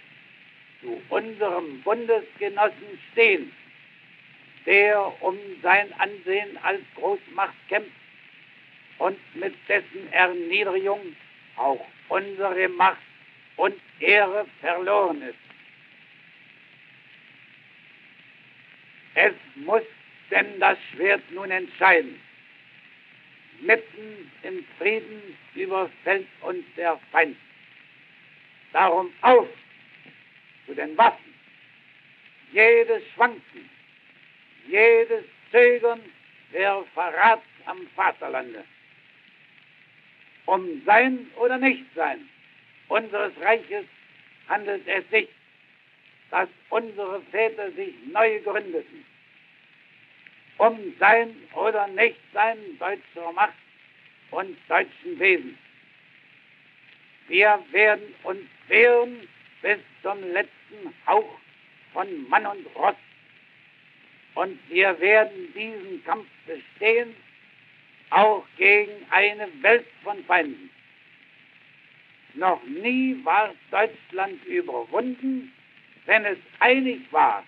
[0.82, 3.52] zu unserem Bundesgenossen stehen,
[4.66, 8.01] der um sein Ansehen als Großmacht kämpft
[9.02, 11.16] und mit dessen Erniedrigung
[11.56, 13.02] auch unsere Macht
[13.56, 15.36] und Ehre verloren ist.
[19.16, 19.82] Es muss
[20.30, 22.22] denn das Schwert nun entscheiden,
[23.62, 27.38] mitten im Frieden überfällt uns der Feind.
[28.72, 29.50] Darum auf
[30.68, 31.34] zu den Waffen.
[32.54, 33.70] Jedes Schwanken,
[34.68, 36.02] jedes Zögern
[36.52, 38.64] wäre Verrat am Vaterlande.
[40.46, 42.28] Um Sein oder Nichtsein
[42.88, 43.86] unseres Reiches
[44.50, 45.30] handelt es sich,
[46.30, 49.06] dass unsere Väter sich neu gründeten.
[50.58, 53.54] Um Sein oder Nichtsein deutscher Macht
[54.32, 55.58] und deutschen Wesens.
[57.28, 59.28] Wir werden uns wehren
[59.62, 61.40] bis zum letzten Hauch
[61.94, 62.96] von Mann und Ross.
[64.36, 67.16] Und wir werden diesen Kampf bestehen,
[68.12, 70.70] auch gegen eine Welt von Feinden.
[72.36, 75.52] Noch nie war Deutschland überwunden,
[76.06, 77.44] wenn es einig war.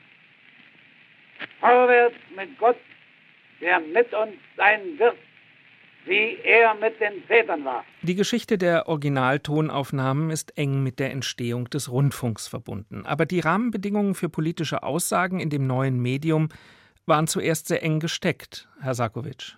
[1.59, 2.77] Vorwärts mit Gott,
[3.61, 5.17] der mit uns sein wird,
[6.05, 7.85] wie er mit den Vätern war.
[8.01, 13.05] Die Geschichte der Originaltonaufnahmen ist eng mit der Entstehung des Rundfunks verbunden.
[13.05, 16.49] Aber die Rahmenbedingungen für politische Aussagen in dem neuen Medium
[17.05, 19.57] waren zuerst sehr eng gesteckt, Herr Sarkovic.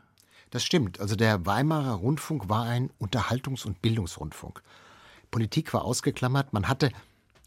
[0.56, 1.02] Das stimmt.
[1.02, 4.64] Also der Weimarer Rundfunk war ein Unterhaltungs- und Bildungsrundfunk.
[5.30, 6.54] Politik war ausgeklammert.
[6.54, 6.94] Man hatte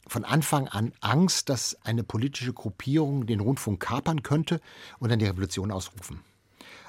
[0.07, 4.61] von Anfang an Angst, dass eine politische Gruppierung den Rundfunk kapern könnte
[4.99, 6.21] und dann die Revolution ausrufen.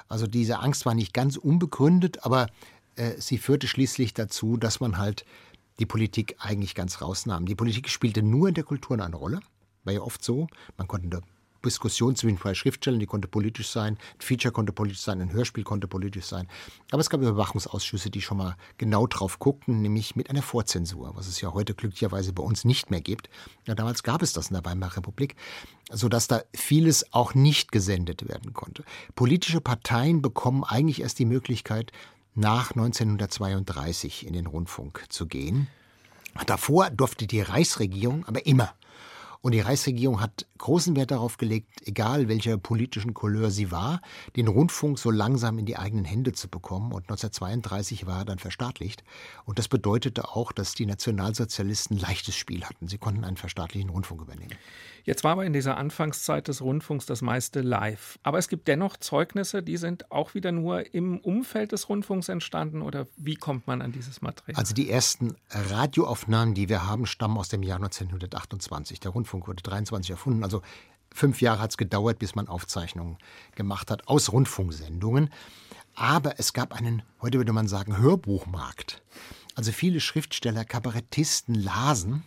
[0.08, 2.48] Also diese Angst war nicht ganz unbegründet, aber
[2.96, 5.24] äh, sie führte schließlich dazu, dass man halt
[5.78, 7.46] die Politik eigentlich ganz rausnahm.
[7.46, 9.40] Die Politik spielte nur in der Kultur eine Rolle.
[9.84, 10.48] War ja oft so.
[10.76, 11.22] Man konnte
[11.64, 15.64] Diskussion zwischen zwei Schriftstellern, die konnte politisch sein, ein Feature konnte politisch sein, ein Hörspiel
[15.64, 16.48] konnte politisch sein.
[16.90, 21.26] Aber es gab Überwachungsausschüsse, die schon mal genau drauf guckten, nämlich mit einer Vorzensur, was
[21.26, 23.28] es ja heute glücklicherweise bei uns nicht mehr gibt.
[23.66, 25.36] Ja, damals gab es das in der Weimarer Republik,
[25.90, 28.84] sodass da vieles auch nicht gesendet werden konnte.
[29.14, 31.92] Politische Parteien bekommen eigentlich erst die Möglichkeit,
[32.34, 35.68] nach 1932 in den Rundfunk zu gehen.
[36.46, 38.72] Davor durfte die Reichsregierung aber immer
[39.42, 44.02] und die Reichsregierung hat großen Wert darauf gelegt, egal welcher politischen Couleur sie war,
[44.36, 46.92] den Rundfunk so langsam in die eigenen Hände zu bekommen.
[46.92, 49.02] Und 1932 war er dann verstaatlicht.
[49.46, 52.88] Und das bedeutete auch, dass die Nationalsozialisten leichtes Spiel hatten.
[52.88, 54.54] Sie konnten einen verstaatlichten Rundfunk übernehmen.
[55.04, 58.18] Jetzt war aber in dieser Anfangszeit des Rundfunks das meiste live.
[58.22, 62.82] Aber es gibt dennoch Zeugnisse, die sind auch wieder nur im Umfeld des Rundfunks entstanden
[62.82, 64.58] oder wie kommt man an dieses Material?
[64.58, 69.00] Also die ersten Radioaufnahmen, die wir haben, stammen aus dem Jahr 1928.
[69.00, 70.44] Der Rundfunk wurde 23 erfunden.
[70.44, 70.62] Also
[71.12, 73.16] fünf Jahre hat es gedauert, bis man Aufzeichnungen
[73.54, 75.30] gemacht hat aus Rundfunksendungen.
[75.94, 79.02] Aber es gab einen, heute würde man sagen, Hörbuchmarkt.
[79.54, 82.24] Also viele Schriftsteller, Kabarettisten lasen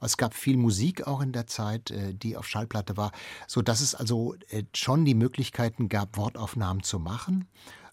[0.00, 3.12] es gab viel Musik auch in der Zeit, äh, die auf Schallplatte war,
[3.46, 7.48] so dass es also äh, schon die Möglichkeiten gab, Wortaufnahmen zu machen.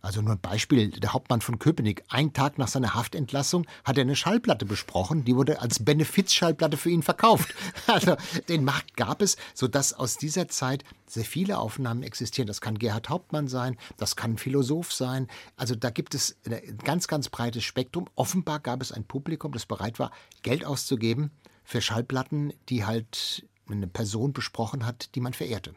[0.05, 4.03] Also nur ein Beispiel, der Hauptmann von Köpenick, ein Tag nach seiner Haftentlassung hat er
[4.03, 7.53] eine Schallplatte besprochen, die wurde als Benefizschallplatte für ihn verkauft.
[7.87, 8.15] Also
[8.49, 12.47] den Markt gab es, sodass aus dieser Zeit sehr viele Aufnahmen existieren.
[12.47, 15.27] Das kann Gerhard Hauptmann sein, das kann ein Philosoph sein.
[15.55, 18.07] Also da gibt es ein ganz, ganz breites Spektrum.
[18.15, 20.11] Offenbar gab es ein Publikum, das bereit war,
[20.43, 21.31] Geld auszugeben
[21.63, 25.73] für Schallplatten, die halt eine Person besprochen hat, die man verehrte.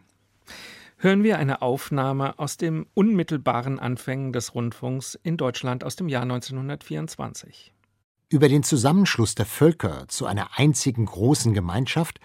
[1.01, 6.23] Hören wir eine Aufnahme aus den unmittelbaren Anfängen des Rundfunks in Deutschland aus dem Jahr
[6.23, 7.73] 1924.
[8.29, 12.19] Über den Zusammenschluss der Völker zu einer einzigen großen Gemeinschaft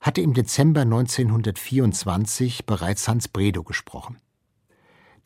[0.00, 4.16] hatte im Dezember 1924 bereits Hans Bredow gesprochen.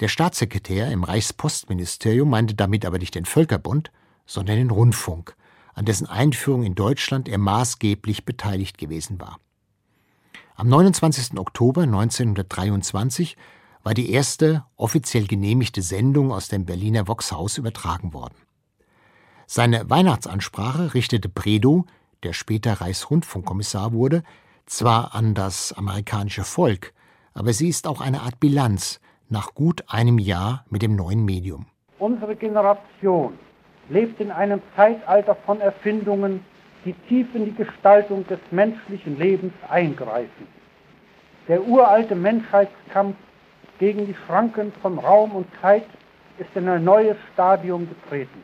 [0.00, 3.92] Der Staatssekretär im Reichspostministerium meinte damit aber nicht den Völkerbund,
[4.26, 5.36] sondern den Rundfunk,
[5.72, 9.38] an dessen Einführung in Deutschland er maßgeblich beteiligt gewesen war.
[10.60, 11.38] Am 29.
[11.38, 13.36] Oktober 1923
[13.84, 18.34] war die erste offiziell genehmigte Sendung aus dem Berliner Voxhaus übertragen worden.
[19.46, 21.84] Seine Weihnachtsansprache richtete Bredow,
[22.24, 24.24] der später Reichsrundfunkkommissar wurde,
[24.66, 26.92] zwar an das amerikanische Volk,
[27.34, 31.66] aber sie ist auch eine Art Bilanz nach gut einem Jahr mit dem neuen Medium.
[32.00, 33.34] Unsere Generation
[33.90, 36.40] lebt in einem Zeitalter von Erfindungen,
[36.88, 40.48] die tief in die Gestaltung des menschlichen Lebens eingreifen.
[41.46, 43.14] Der uralte Menschheitskampf
[43.78, 45.84] gegen die Schranken von Raum und Zeit
[46.38, 48.42] ist in ein neues Stadium getreten.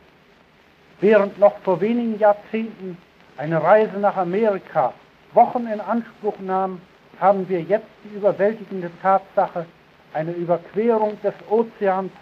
[1.00, 2.98] Während noch vor wenigen Jahrzehnten
[3.38, 4.92] eine Reise nach Amerika
[5.32, 6.82] Wochen in Anspruch nahm,
[7.18, 9.64] haben wir jetzt die überwältigende Tatsache,
[10.12, 12.12] eine Überquerung des Ozeans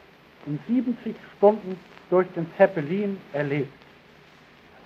[0.47, 1.79] in 70 Stunden
[2.11, 3.82] durch den Zeppelin erlebt.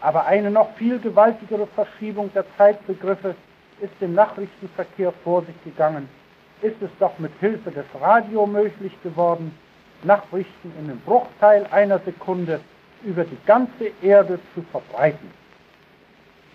[0.06, 3.34] Aber eine noch viel gewaltigere Verschiebung der Zeitbegriffe
[3.80, 6.08] ist im Nachrichtenverkehr vor sich gegangen.
[6.62, 9.52] Ist es doch mit Hilfe des Radio möglich geworden,
[10.04, 12.60] Nachrichten in einem Bruchteil einer Sekunde
[13.02, 15.28] über die ganze Erde zu verbreiten.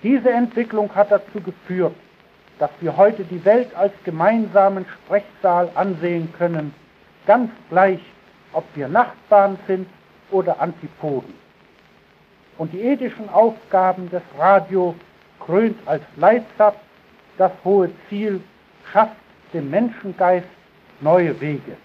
[0.01, 1.95] Diese Entwicklung hat dazu geführt,
[2.57, 6.73] dass wir heute die Welt als gemeinsamen Sprechsaal ansehen können,
[7.27, 7.99] ganz gleich,
[8.53, 9.89] ob wir Nachbarn sind
[10.31, 11.41] oder Antipoden.
[12.57, 14.95] Und die ethischen Aufgaben des Radio
[15.39, 16.75] krönt als Leitsatz
[17.37, 18.41] das hohe Ziel,
[18.91, 19.15] schafft
[19.53, 20.47] dem Menschengeist
[20.99, 21.77] neue Wege.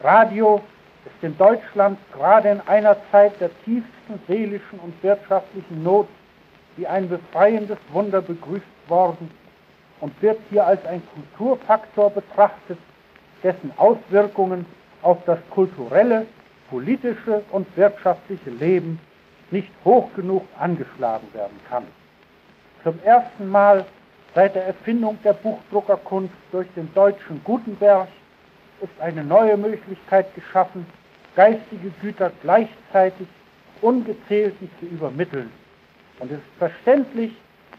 [0.00, 0.62] Radio
[1.04, 6.08] ist in Deutschland gerade in einer Zeit der tiefsten seelischen und wirtschaftlichen Not
[6.76, 9.30] wie ein befreiendes Wunder begrüßt worden
[10.00, 12.78] und wird hier als ein Kulturfaktor betrachtet,
[13.42, 14.66] dessen Auswirkungen
[15.02, 16.26] auf das kulturelle,
[16.70, 18.98] politische und wirtschaftliche Leben
[19.54, 21.84] nicht hoch genug angeschlagen werden kann.
[22.82, 23.86] Zum ersten Mal
[24.34, 28.08] seit der Erfindung der Buchdruckerkunst durch den deutschen Gutenberg
[28.80, 30.84] ist eine neue Möglichkeit geschaffen,
[31.36, 33.28] geistige Güter gleichzeitig
[33.80, 35.50] ungezählten zu übermitteln.
[36.18, 37.32] Und es ist verständlich,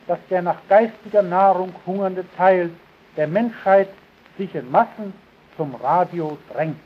[0.08, 2.70] dass der nach geistiger Nahrung hungernde Teil
[3.18, 3.90] der Menschheit
[4.38, 5.14] sich in Massen
[5.58, 6.80] zum Radio drängt.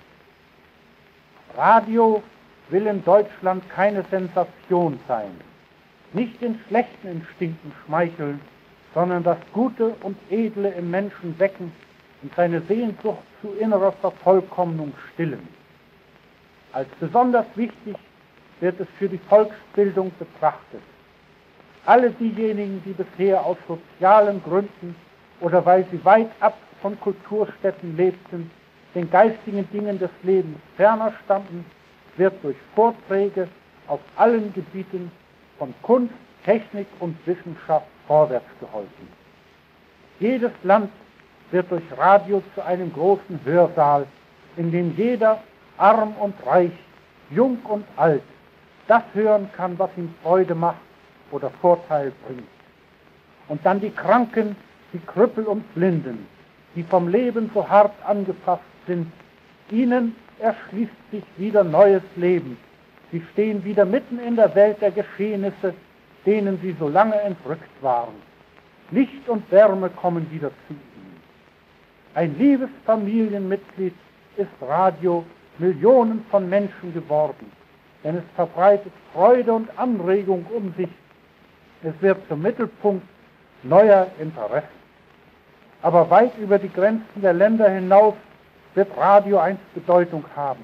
[1.56, 2.24] Radio
[2.70, 5.32] will in Deutschland keine Sensation sein,
[6.14, 8.40] nicht den schlechten Instinkten schmeicheln,
[8.94, 11.72] sondern das Gute und Edle im Menschen wecken
[12.22, 15.48] und seine Sehnsucht zu innerer Vervollkommnung stillen.
[16.74, 17.96] Als besonders wichtig
[18.60, 20.82] wird es für die Volksbildung betrachtet.
[21.86, 24.96] Alle diejenigen, die bisher aus sozialen Gründen
[25.40, 28.52] oder weil sie weit ab von Kulturstätten lebten,
[28.96, 31.66] den geistigen Dingen des Lebens ferner standen,
[32.20, 33.48] wird durch Vorträge
[33.88, 35.12] auf allen Gebieten
[35.58, 36.14] von Kunst,
[36.46, 39.08] Technik und Wissenschaft vorwärts geholfen.
[40.20, 40.92] Jedes Land
[41.52, 44.06] wird durch Radio zu einem großen Hörsaal,
[44.58, 45.42] in dem jeder,
[45.78, 46.72] arm und reich,
[47.32, 48.24] jung und alt,
[48.88, 50.78] das hören kann, was ihm Freude macht
[51.32, 52.48] oder Vorteil bringt.
[53.48, 54.56] Und dann die Kranken,
[54.94, 56.28] die Krüppel und Blinden,
[56.76, 59.12] die vom Leben so hart angefasst sind,
[59.72, 62.58] ihnen erschließt sich wieder neues Leben.
[63.12, 65.74] Sie stehen wieder mitten in der Welt der Geschehnisse,
[66.26, 68.14] denen sie so lange entrückt waren.
[68.92, 71.22] Licht und Wärme kommen wieder zu ihnen.
[72.16, 73.94] Ein liebes Familienmitglied
[74.38, 75.24] ist Radio
[75.58, 77.52] Millionen von Menschen geworden,
[78.04, 80.90] denn es verbreitet Freude und Anregung um sich.
[81.84, 83.06] Es wird zum Mittelpunkt
[83.64, 84.68] neuer Interessen.
[85.82, 88.16] Aber weit über die Grenzen der Länder hinaus
[88.76, 90.64] wird Radio einst Bedeutung haben.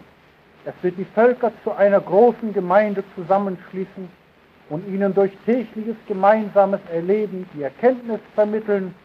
[0.65, 4.09] Es wird die Völker zu einer großen Gemeinde zusammenschließen
[4.69, 8.95] und ihnen durch tägliches gemeinsames Erleben die Erkenntnis vermitteln,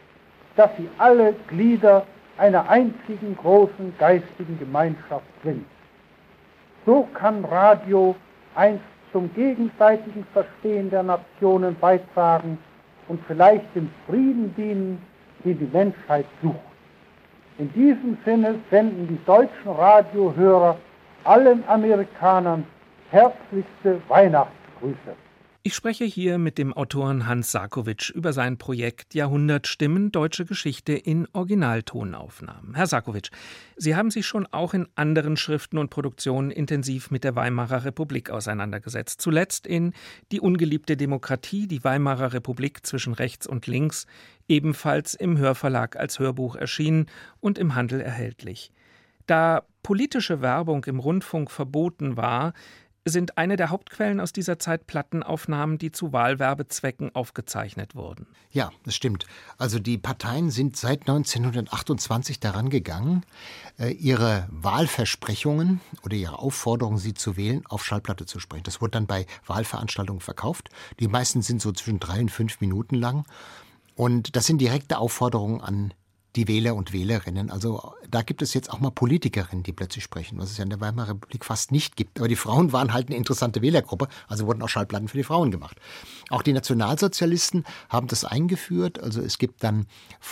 [0.55, 2.05] dass sie alle Glieder
[2.37, 5.65] einer einzigen großen geistigen Gemeinschaft sind.
[6.85, 8.15] So kann Radio
[8.55, 12.57] einst zum gegenseitigen Verstehen der Nationen beitragen
[13.07, 15.01] und vielleicht dem Frieden dienen,
[15.43, 16.70] den die Menschheit sucht.
[17.61, 20.77] In diesem Sinne senden die deutschen Radiohörer
[21.25, 22.65] allen Amerikanern
[23.11, 25.15] herzlichste Weihnachtsgrüße.
[25.63, 31.27] Ich spreche hier mit dem Autoren Hans Sarkowitsch über sein Projekt Jahrhundertstimmen Deutsche Geschichte in
[31.33, 32.73] Originaltonaufnahmen.
[32.73, 33.29] Herr Sarkowitsch,
[33.75, 38.31] Sie haben sich schon auch in anderen Schriften und Produktionen intensiv mit der Weimarer Republik
[38.31, 39.21] auseinandergesetzt.
[39.21, 39.93] Zuletzt in
[40.31, 44.07] Die ungeliebte Demokratie, die Weimarer Republik zwischen rechts und links,
[44.47, 47.05] ebenfalls im Hörverlag als Hörbuch erschienen
[47.39, 48.71] und im Handel erhältlich.
[49.27, 52.53] Da politische Werbung im Rundfunk verboten war,
[53.05, 58.27] sind eine der Hauptquellen aus dieser Zeit Plattenaufnahmen, die zu Wahlwerbezwecken aufgezeichnet wurden.
[58.51, 59.25] Ja, das stimmt.
[59.57, 63.23] Also die Parteien sind seit 1928 daran gegangen,
[63.79, 68.63] äh, ihre Wahlversprechungen oder ihre Aufforderung, sie zu wählen, auf Schallplatte zu sprechen.
[68.63, 70.69] Das wurde dann bei Wahlveranstaltungen verkauft.
[70.99, 73.25] Die meisten sind so zwischen drei und fünf Minuten lang.
[73.95, 75.93] Und das sind direkte Aufforderungen an
[76.35, 77.49] die Wähler und Wählerinnen.
[77.49, 80.69] Also da gibt es jetzt auch mal Politikerinnen, die plötzlich sprechen, was es ja in
[80.69, 82.19] der Weimarer Republik fast nicht gibt.
[82.19, 85.51] Aber die Frauen waren halt eine interessante Wählergruppe, also wurden auch Schallplatten für die Frauen
[85.51, 85.77] gemacht.
[86.29, 88.99] Auch die Nationalsozialisten haben das eingeführt.
[88.99, 89.87] Also es gibt dann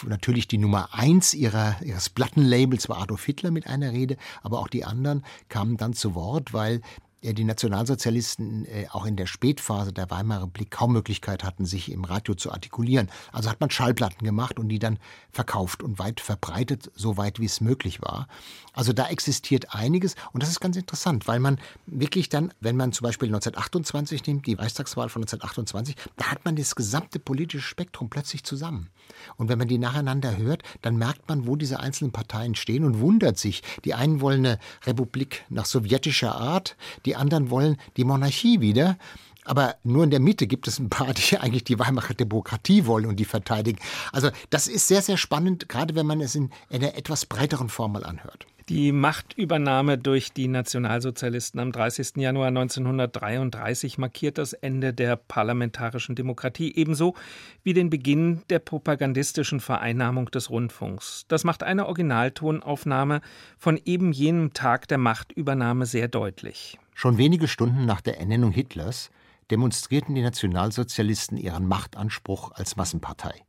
[0.08, 4.70] natürlich die Nummer eins ihrer, ihres Plattenlabels war Adolf Hitler mit einer Rede, aber auch
[4.70, 6.82] die anderen kamen dann zu Wort, weil
[7.22, 12.06] die Nationalsozialisten äh, auch in der Spätphase der Weimarer Republik kaum Möglichkeit hatten, sich im
[12.06, 13.10] Radio zu artikulieren.
[13.32, 15.00] Also hat man Schallplatten gemacht und die dann
[15.32, 18.28] verkauft und weit verbreitet, so weit wie es möglich war.
[18.74, 22.94] Also da existiert einiges und das ist ganz interessant, weil man wirklich dann, wenn man
[22.94, 28.10] zum Beispiel 1928 nimmt, die Reichstagswahl von 1928, da hat man das gesamte politische Spektrum
[28.10, 28.90] plötzlich zusammen.
[29.38, 33.00] Und wenn man die nacheinander hört, dann merkt man, wo diese einzelnen Parteien stehen und
[33.00, 33.64] wundert sich.
[33.84, 38.98] Die einen wollen eine Republik nach sowjetischer Art, die anderen wollen die Monarchie wieder.
[39.46, 43.06] Aber nur in der Mitte gibt es ein paar, die eigentlich die Weimarer Demokratie wollen
[43.06, 43.80] und die verteidigen.
[44.12, 47.94] Also das ist sehr, sehr spannend, gerade wenn man es in einer etwas breiteren Form
[47.94, 48.46] mal anhört.
[48.70, 52.18] Die Machtübernahme durch die Nationalsozialisten am 30.
[52.18, 57.16] Januar 1933 markiert das Ende der parlamentarischen Demokratie, ebenso
[57.64, 61.26] wie den Beginn der propagandistischen Vereinnahmung des Rundfunks.
[61.30, 63.22] Das macht eine Originaltonaufnahme
[63.58, 66.78] von eben jenem Tag der Machtübernahme sehr deutlich.
[67.00, 69.10] Schon wenige Stunden nach der Ernennung Hitlers
[69.52, 73.46] demonstrierten die Nationalsozialisten ihren Machtanspruch als Massenpartei.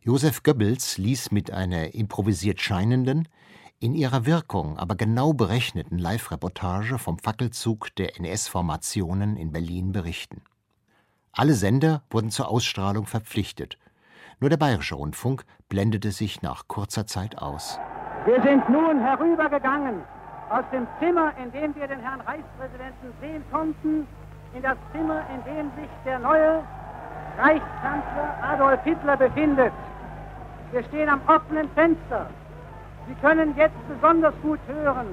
[0.00, 3.28] Josef Goebbels ließ mit einer improvisiert scheinenden,
[3.80, 10.40] in ihrer Wirkung aber genau berechneten Live-Reportage vom Fackelzug der NS-Formationen in Berlin berichten.
[11.32, 13.76] Alle Sender wurden zur Ausstrahlung verpflichtet.
[14.40, 17.78] Nur der Bayerische Rundfunk blendete sich nach kurzer Zeit aus.
[18.24, 20.02] Wir sind nun herübergegangen
[20.50, 24.06] aus dem Zimmer, in dem wir den Herrn Reichspräsidenten sehen konnten,
[24.54, 26.62] in das Zimmer, in dem sich der neue
[27.38, 29.72] Reichskanzler Adolf Hitler befindet.
[30.70, 32.26] Wir stehen am offenen Fenster.
[33.08, 35.08] Sie können jetzt besonders gut hören,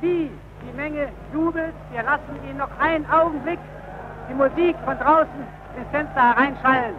[0.00, 0.30] wie
[0.64, 1.74] die Menge jubelt.
[1.90, 3.58] Wir lassen Ihnen noch einen Augenblick
[4.28, 5.46] die Musik von draußen
[5.76, 6.94] ins Fenster hereinschallen.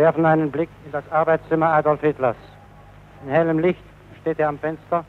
[0.00, 2.36] Werfen einen Blick in das Arbeitszimmer Adolf Hitlers.
[3.22, 3.82] In hellem Licht
[4.22, 5.04] steht er am Fenster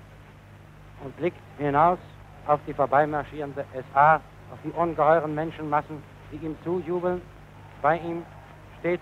[1.02, 1.98] und blickt hinaus
[2.46, 3.64] auf die vorbeimarschierende
[3.94, 4.16] SA,
[4.52, 7.22] auf die ungeheuren Menschenmassen, die ihm zujubeln.
[7.82, 8.26] Bei ihm
[8.82, 9.00] steht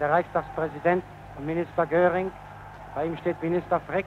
[0.00, 1.04] der Reichstagspräsident
[1.38, 2.32] und Minister Göring.
[2.96, 4.06] Bei ihm steht Minister Frick.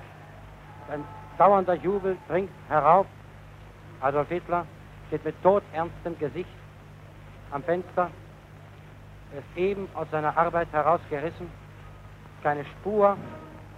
[0.91, 1.05] Ein
[1.37, 3.05] dauernder Jubel dringt herauf.
[4.01, 4.65] Adolf Hitler
[5.07, 6.49] steht mit todernstem Gesicht
[7.51, 8.24] am Fenster er
[9.37, 11.49] ist eben aus seiner Arbeit herausgerissen.
[12.43, 13.17] Keine Spur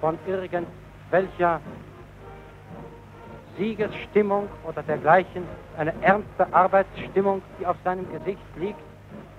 [0.01, 1.59] von irgendwelcher
[3.57, 5.43] Siegesstimmung oder dergleichen.
[5.77, 8.79] Eine ernste Arbeitsstimmung, die auf seinem Gesicht liegt.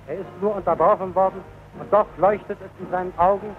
[0.07, 1.43] Er ist nur unterbrochen worden
[1.79, 3.55] und doch leuchtet es in seinen Augen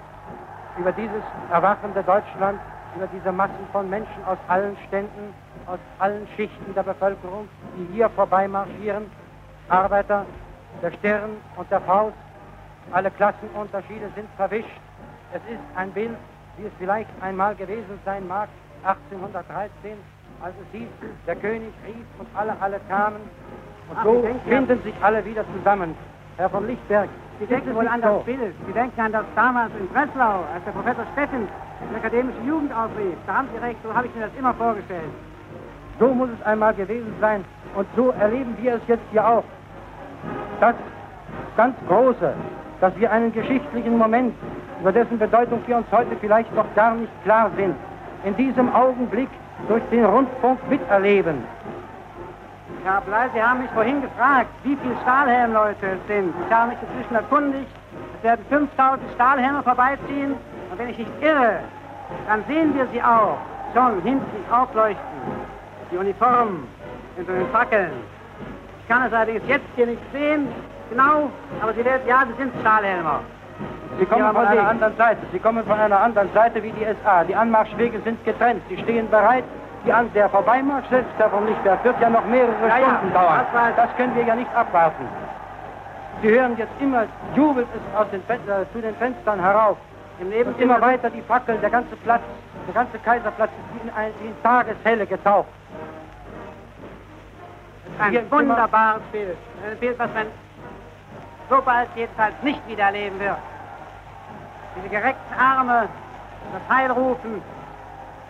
[0.78, 2.60] über dieses erwachende Deutschland,
[2.96, 5.34] über diese Massen von Menschen aus allen Ständen,
[5.68, 7.48] aus allen Schichten der Bevölkerung,
[7.78, 9.06] die hier vorbeimarschieren.
[9.70, 10.26] Arbeiter,
[10.82, 12.16] der Stern und der Faust,
[12.92, 14.80] alle Klassenunterschiede sind verwischt.
[15.34, 16.18] Es ist ein Bild,
[16.58, 18.50] wie es vielleicht einmal gewesen sein mag,
[18.84, 19.98] 1813,
[20.42, 20.88] als es hieß,
[21.28, 23.22] der König rief und alle, alle kamen.
[23.90, 25.96] Und Ach, so finden sich alle wieder zusammen.
[26.38, 27.10] Herr von Lichtberg,
[27.40, 28.54] Sie denken wohl an das Bild.
[28.68, 31.50] Sie denken an das damals in Breslau, als der Professor Steffens
[31.90, 33.16] die akademische Jugend aufrief.
[33.28, 35.10] Da haben Sie recht, so habe ich mir das immer vorgestellt.
[36.00, 37.46] So muss es einmal gewesen sein.
[37.76, 39.44] Und so erleben wir es jetzt hier auch.
[40.60, 40.76] Das
[41.56, 42.34] ganz Große,
[42.82, 44.34] dass wir einen geschichtlichen Moment,
[44.80, 47.76] über dessen Bedeutung wir uns heute vielleicht noch gar nicht klar sind,
[48.24, 49.30] in diesem Augenblick
[49.68, 51.44] durch den Rundfunk miterleben.
[52.86, 56.34] Herr Blei, Sie haben mich vorhin gefragt, wie viele Stahlhelmleute es sind.
[56.48, 57.68] Ich habe mich inzwischen erkundigt,
[58.18, 60.36] es werden 5000 Stahlhelme vorbeiziehen
[60.72, 61.60] und wenn ich nicht irre,
[62.28, 63.38] dann sehen wir sie auch
[63.74, 65.04] schon hinten aufleuchten.
[65.92, 66.68] Die Uniformen
[67.18, 67.92] hinter den Fackeln.
[68.82, 70.48] Ich kann es allerdings jetzt hier nicht sehen,
[70.90, 71.30] Genau,
[71.62, 73.22] aber Sie werden, ja, Sie sind Stahlhelmer.
[74.00, 75.22] Sie kommen von einer anderen Seite.
[75.32, 77.24] Sie kommen von einer anderen Seite wie die SA.
[77.26, 78.62] Die Anmarschwege sind getrennt.
[78.70, 79.44] Sie stehen bereit.
[79.86, 83.22] Die an der Vorbeimarsch selbst, Herr von Lichtberg, wird ja noch mehrere ja, Stunden ja,
[83.22, 83.46] dauern.
[83.54, 85.06] Das, das, können wir ja nicht abwarten.
[86.22, 89.78] Sie hören jetzt immer, jubelt es aus den äh, zu den Fenstern herauf.
[90.20, 92.22] Im Leben immer weiter die Fackeln, der ganze Platz,
[92.68, 95.48] der ganze Kaiserplatz ist in, ein, in Tageshelle getaucht.
[98.00, 99.38] Ein wunderbares Bild.
[99.66, 100.28] Ein Bild, was man
[101.50, 103.38] so bald jedenfalls nicht wieder erleben wird.
[104.76, 105.90] diese gereckten Arme,
[106.54, 107.42] das Heil rufen.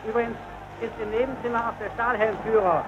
[0.07, 0.37] Übrigens
[0.81, 2.83] ist im Nebenzimmer auch der Stahlhelmführer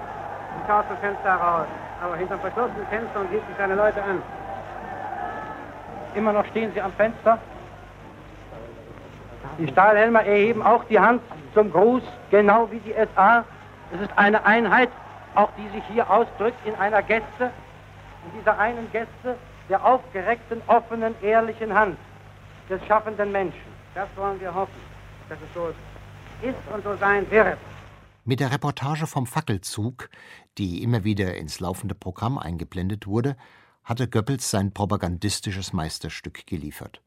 [0.56, 1.66] im Schaufelfenster raus,
[2.02, 4.22] aber hinter verschlossenen Fenstern sieht sich seine Leute an.
[6.14, 7.38] Immer noch stehen sie am Fenster.
[9.58, 11.20] Die Stahlhelmer erheben auch die Hand
[11.52, 13.44] zum Gruß, genau wie die SA.
[13.94, 14.88] Es ist eine Einheit,
[15.34, 17.50] auch die sich hier ausdrückt in einer Gäste,
[18.24, 19.36] in dieser einen Gäste
[19.72, 21.96] der aufgereckten, offenen, ehrlichen Hand
[22.68, 23.72] des schaffenden Menschen.
[23.94, 24.80] Das wollen wir hoffen,
[25.30, 25.68] dass es so
[26.46, 27.56] ist und so sein wird.
[28.26, 30.10] Mit der Reportage vom Fackelzug,
[30.58, 33.34] die immer wieder ins laufende Programm eingeblendet wurde,
[33.82, 37.00] hatte Goebbels sein propagandistisches Meisterstück geliefert.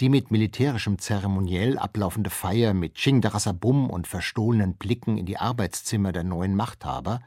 [0.00, 6.22] Die mit militärischem Zeremoniell ablaufende Feier mit Chingdarasabum und verstohlenen Blicken in die Arbeitszimmer der
[6.22, 7.18] neuen Machthaber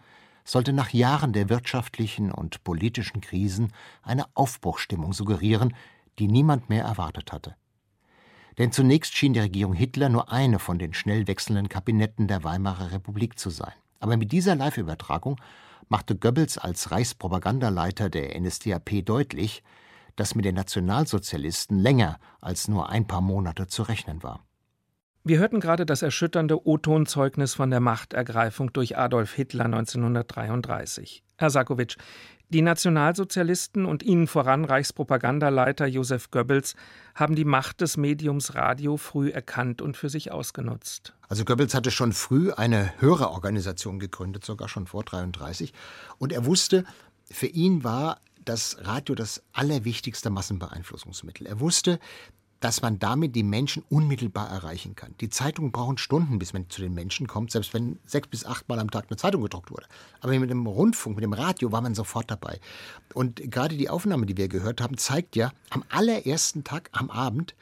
[0.45, 3.73] sollte nach Jahren der wirtschaftlichen und politischen Krisen
[4.03, 5.73] eine Aufbruchstimmung suggerieren,
[6.19, 7.55] die niemand mehr erwartet hatte.
[8.57, 12.91] Denn zunächst schien die Regierung Hitler nur eine von den schnell wechselnden Kabinetten der Weimarer
[12.91, 13.73] Republik zu sein.
[13.99, 15.41] Aber mit dieser Live-Übertragung
[15.89, 19.63] machte Goebbels als Reichspropagandaleiter der NSDAP deutlich,
[20.15, 24.45] dass mit den Nationalsozialisten länger als nur ein paar Monate zu rechnen war.
[25.27, 31.23] Wir hörten gerade das erschütternde O-Ton-Zeugnis von der Machtergreifung durch Adolf Hitler 1933.
[31.37, 31.97] Herr Sakowitsch,
[32.49, 36.75] die Nationalsozialisten und ihnen voran Reichspropagandaleiter Josef Goebbels
[37.15, 41.15] haben die Macht des Mediums Radio früh erkannt und für sich ausgenutzt.
[41.27, 45.73] Also Goebbels hatte schon früh eine Hörerorganisation gegründet, sogar schon vor 33,
[46.19, 46.85] und er wusste,
[47.31, 51.47] für ihn war das Radio das allerwichtigste Massenbeeinflussungsmittel.
[51.47, 51.99] Er wusste,
[52.65, 55.13] dass man damit die Menschen unmittelbar erreichen kann.
[55.21, 58.67] Die Zeitungen brauchen Stunden, bis man zu den Menschen kommt, selbst wenn sechs bis acht
[58.67, 59.85] Mal am Tag eine Zeitung gedruckt wurde.
[60.19, 62.59] Aber mit dem Rundfunk, mit dem Radio war man sofort dabei.
[63.13, 67.53] Und gerade die Aufnahme, die wir gehört haben, zeigt ja, am allerersten Tag am Abend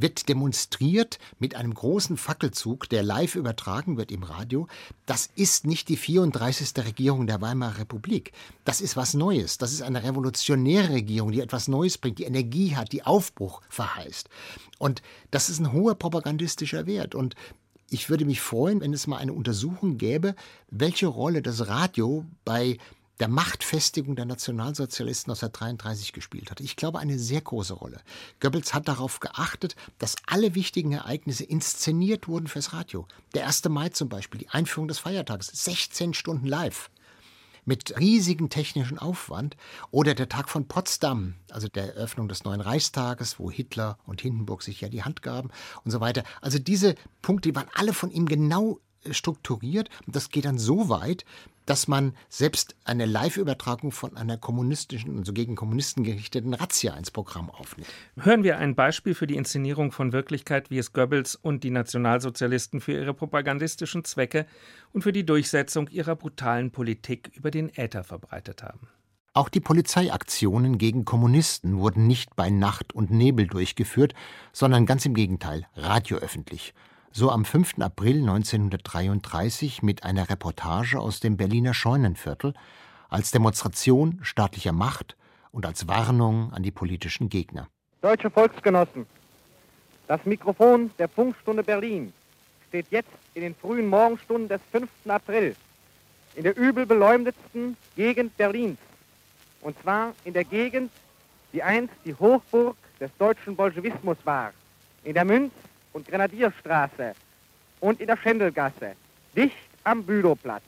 [0.00, 4.68] wird demonstriert mit einem großen Fackelzug, der live übertragen wird im Radio.
[5.06, 6.72] Das ist nicht die 34.
[6.84, 8.32] Regierung der Weimarer Republik.
[8.64, 9.58] Das ist was Neues.
[9.58, 14.28] Das ist eine revolutionäre Regierung, die etwas Neues bringt, die Energie hat, die Aufbruch verheißt.
[14.78, 17.14] Und das ist ein hoher propagandistischer Wert.
[17.14, 17.34] Und
[17.90, 20.34] ich würde mich freuen, wenn es mal eine Untersuchung gäbe,
[20.70, 22.78] welche Rolle das Radio bei
[23.20, 26.60] der Machtfestigung der Nationalsozialisten 1933 gespielt hat.
[26.60, 28.00] Ich glaube, eine sehr große Rolle.
[28.40, 33.06] Goebbels hat darauf geachtet, dass alle wichtigen Ereignisse inszeniert wurden fürs Radio.
[33.34, 33.68] Der 1.
[33.68, 36.90] Mai zum Beispiel, die Einführung des Feiertags, 16 Stunden live
[37.66, 39.56] mit riesigem technischen Aufwand
[39.90, 44.62] oder der Tag von Potsdam, also der Eröffnung des neuen Reichstages, wo Hitler und Hindenburg
[44.62, 45.50] sich ja die Hand gaben
[45.84, 46.22] und so weiter.
[46.40, 48.78] Also diese Punkte die waren alle von ihm genau
[49.10, 51.24] strukturiert und das geht dann so weit,
[51.66, 57.50] dass man selbst eine Live-Übertragung von einer kommunistischen, also gegen Kommunisten gerichteten Razzia ins Programm
[57.50, 57.90] aufnimmt.
[58.18, 62.80] Hören wir ein Beispiel für die Inszenierung von Wirklichkeit, wie es Goebbels und die Nationalsozialisten
[62.80, 64.46] für ihre propagandistischen Zwecke
[64.92, 68.88] und für die Durchsetzung ihrer brutalen Politik über den Äther verbreitet haben.
[69.34, 74.14] Auch die Polizeiaktionen gegen Kommunisten wurden nicht bei Nacht und Nebel durchgeführt,
[74.52, 76.72] sondern ganz im Gegenteil, radioöffentlich
[77.16, 77.78] so am 5.
[77.78, 82.52] April 1933 mit einer Reportage aus dem Berliner Scheunenviertel
[83.08, 85.16] als Demonstration staatlicher Macht
[85.50, 87.68] und als Warnung an die politischen Gegner.
[88.02, 89.06] Deutsche Volksgenossen,
[90.06, 92.12] das Mikrofon der Funkstunde Berlin
[92.68, 94.86] steht jetzt in den frühen Morgenstunden des 5.
[95.08, 95.56] April
[96.34, 98.78] in der übel beleumdetsten Gegend Berlins.
[99.62, 100.92] Und zwar in der Gegend,
[101.54, 104.52] die einst die Hochburg des deutschen Bolschewismus war,
[105.02, 105.54] in der Münz-
[105.96, 107.14] und Grenadierstraße
[107.80, 108.94] und in der Schendelgasse,
[109.34, 110.62] dicht am Bülowplatz.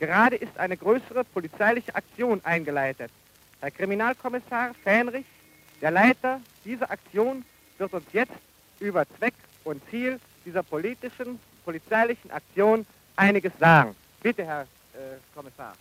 [0.00, 3.12] Gerade ist eine größere polizeiliche Aktion eingeleitet.
[3.60, 5.26] Herr Kriminalkommissar Fähnrich,
[5.80, 7.44] der Leiter dieser Aktion,
[7.78, 8.32] wird uns jetzt
[8.80, 12.84] über Zweck und Ziel dieser politischen, polizeilichen Aktion
[13.14, 13.94] einiges sagen.
[14.20, 15.74] Bitte, Herr äh, Kommissar.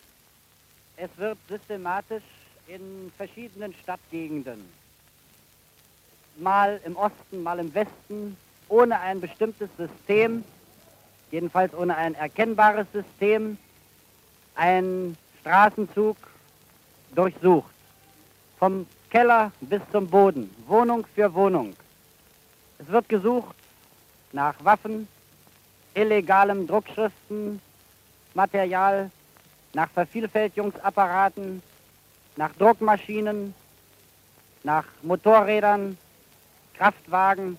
[0.96, 2.24] Es wird systematisch
[2.68, 4.64] in verschiedenen Stadtgegenden,
[6.38, 8.38] mal im Osten, mal im Westen,
[8.70, 10.44] ohne ein bestimmtes System,
[11.32, 13.58] jedenfalls ohne ein erkennbares System,
[14.56, 16.18] ein Straßenzug
[17.16, 17.74] durchsucht.
[18.58, 21.76] Vom Keller bis zum Boden, Wohnung für Wohnung.
[22.78, 23.56] Es wird gesucht
[24.32, 25.08] nach Waffen,
[25.94, 27.62] illegalem Druckschriften,
[28.34, 29.10] Material,
[29.74, 31.62] nach Vervielfältigungsapparaten,
[32.36, 33.54] nach Druckmaschinen,
[34.64, 35.98] nach Motorrädern,
[36.76, 37.58] Kraftwagen,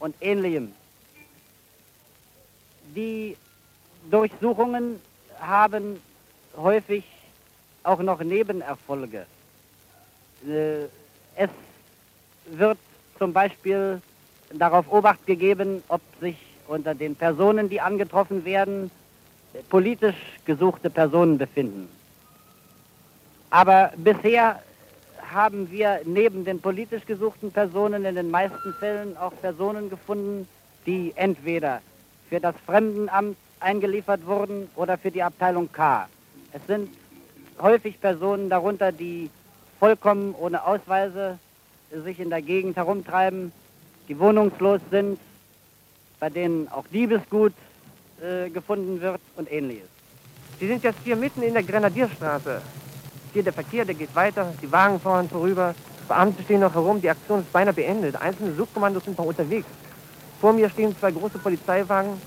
[0.00, 0.72] und ähnlichem.
[2.94, 3.36] Die
[4.10, 5.00] Durchsuchungen
[5.40, 6.00] haben
[6.56, 7.04] häufig
[7.82, 9.26] auch noch Nebenerfolge.
[10.46, 10.84] Äh,
[11.36, 11.50] es
[12.46, 12.78] wird
[13.18, 14.00] zum Beispiel
[14.52, 16.36] darauf Obacht gegeben, ob sich
[16.68, 18.90] unter den Personen, die angetroffen werden,
[19.68, 21.88] politisch gesuchte Personen befinden.
[23.50, 24.62] Aber bisher
[25.32, 30.48] haben wir neben den politisch gesuchten Personen in den meisten Fällen auch Personen gefunden,
[30.86, 31.80] die entweder
[32.28, 36.08] für das Fremdenamt eingeliefert wurden oder für die Abteilung K.
[36.52, 36.90] Es sind
[37.60, 39.30] häufig Personen darunter, die
[39.78, 41.38] vollkommen ohne Ausweise
[41.90, 43.52] sich in der Gegend herumtreiben,
[44.08, 45.18] die wohnungslos sind,
[46.18, 47.52] bei denen auch Diebesgut
[48.20, 49.88] äh, gefunden wird und ähnliches.
[50.58, 52.62] Sie sind jetzt hier mitten in der Grenadierstraße.
[53.36, 55.74] Hier der Verkehr, der geht weiter, die Wagen fahren vorüber,
[56.08, 58.16] Beamte stehen noch herum, die Aktion ist beinahe beendet.
[58.16, 59.66] Einzelne Suchkommandos sind noch unterwegs.
[60.40, 62.18] Vor mir stehen zwei große Polizeiwagen.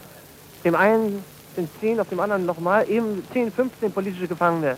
[0.64, 4.78] Dem einen sind zehn, auf dem anderen nochmal, eben 10, 15 politische Gefangene.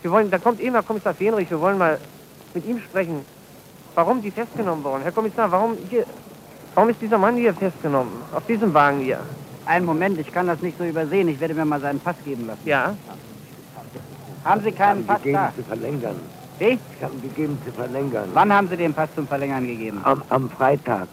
[0.00, 1.98] Wir wollen, da kommt eben Herr Kommissar Fenrich, wir wollen mal
[2.54, 3.26] mit ihm sprechen,
[3.94, 5.02] warum die festgenommen wurden.
[5.02, 6.06] Herr Kommissar, warum, hier,
[6.74, 9.20] warum ist dieser Mann hier festgenommen, auf diesem Wagen hier?
[9.66, 11.28] Einen Moment, ich kann das nicht so übersehen.
[11.28, 12.62] Ich werde mir mal seinen Pass geben lassen.
[12.64, 12.96] Ja?
[14.44, 15.52] Haben Sie keinen ich Pass gegeben da?
[15.54, 16.16] zu verlängern.
[16.58, 16.78] Wie?
[16.96, 18.28] Ich habe gegeben zu verlängern.
[18.34, 20.00] Wann haben Sie den Pass zum Verlängern gegeben?
[20.04, 21.08] Am, am Freitag.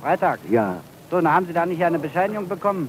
[0.00, 0.38] Freitag?
[0.50, 0.76] Ja.
[1.10, 2.88] So, dann haben Sie da nicht eine Bescheinigung bekommen?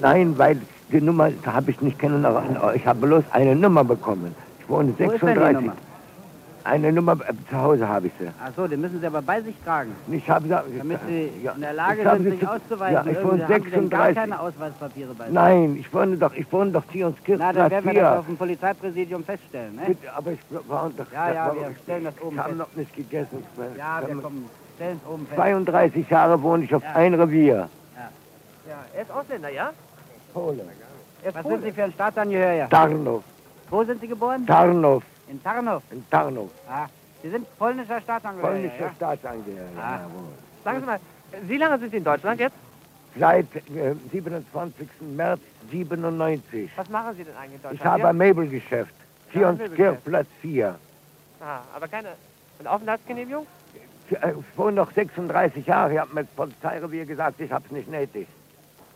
[0.00, 0.60] Nein, weil
[0.90, 2.26] die Nummer habe ich nicht kennen.
[2.74, 4.34] Ich habe bloß eine Nummer bekommen.
[4.60, 5.70] Ich wohne Wo ist denn die 36.
[6.64, 8.28] Eine Nummer äh, zu Hause habe ich sie.
[8.40, 9.96] Ach so, den müssen Sie aber bei sich tragen.
[10.10, 12.94] Ich habe Damit Sie ja, in der Lage sind, sie sich zu- auszuweisen.
[12.94, 14.14] Ja, ich wohne haben Sie denn gar 36.
[14.16, 15.34] keine Ausweispapiere bei sich?
[15.34, 18.18] Nein, ich wohne doch, ich wohne doch hier uns Na, dann werden wir das 4.
[18.20, 19.82] auf dem Polizeipräsidium feststellen, ne?
[19.88, 21.10] Bitte, aber ich war doch.
[21.12, 23.44] Ja, ja, wir stellen das oben Ich habe noch nicht gegessen.
[23.76, 25.36] Ja, wir kommen, stellen es oben fest.
[25.40, 26.92] 32 Jahre wohne ich auf Ja.
[26.94, 27.68] ein Revier.
[28.68, 29.70] Ja, er ist Ausländer, ja?
[30.32, 30.64] Pole.
[31.22, 31.56] Er ist Was Pole.
[31.56, 32.68] sind Sie für ein Staatsangehöriger?
[32.68, 33.24] Tarnow.
[33.70, 34.46] Wo sind Sie geboren?
[34.46, 35.02] Tarnow.
[35.32, 35.82] In Tarnow.
[35.90, 36.50] In Tarnow.
[36.68, 36.86] Ah,
[37.22, 38.92] Sie sind polnischer Staatsangehöriger, Polnischer ja?
[38.94, 39.82] Staatsangehöriger.
[39.82, 40.00] Ah.
[40.02, 40.28] jawohl.
[40.62, 41.00] Sagen Sie mal,
[41.48, 42.56] wie lange sind Sie in Deutschland jetzt?
[43.18, 44.88] Seit äh, 27.
[45.00, 46.70] März 97.
[46.76, 47.80] Was machen Sie denn eigentlich in Deutschland?
[47.80, 48.94] Ich habe ein Möbelgeschäft.
[49.32, 49.76] Möbelgeschäft.
[49.76, 50.78] Kirchplatz 4.
[51.40, 52.10] Ah, aber keine
[52.58, 53.46] eine Aufenthaltsgenehmigung?
[54.10, 55.94] Ich äh, noch 36 Jahre.
[55.94, 58.28] Ich habe mir das Polizeirevier gesagt, ich habe es nicht nötig.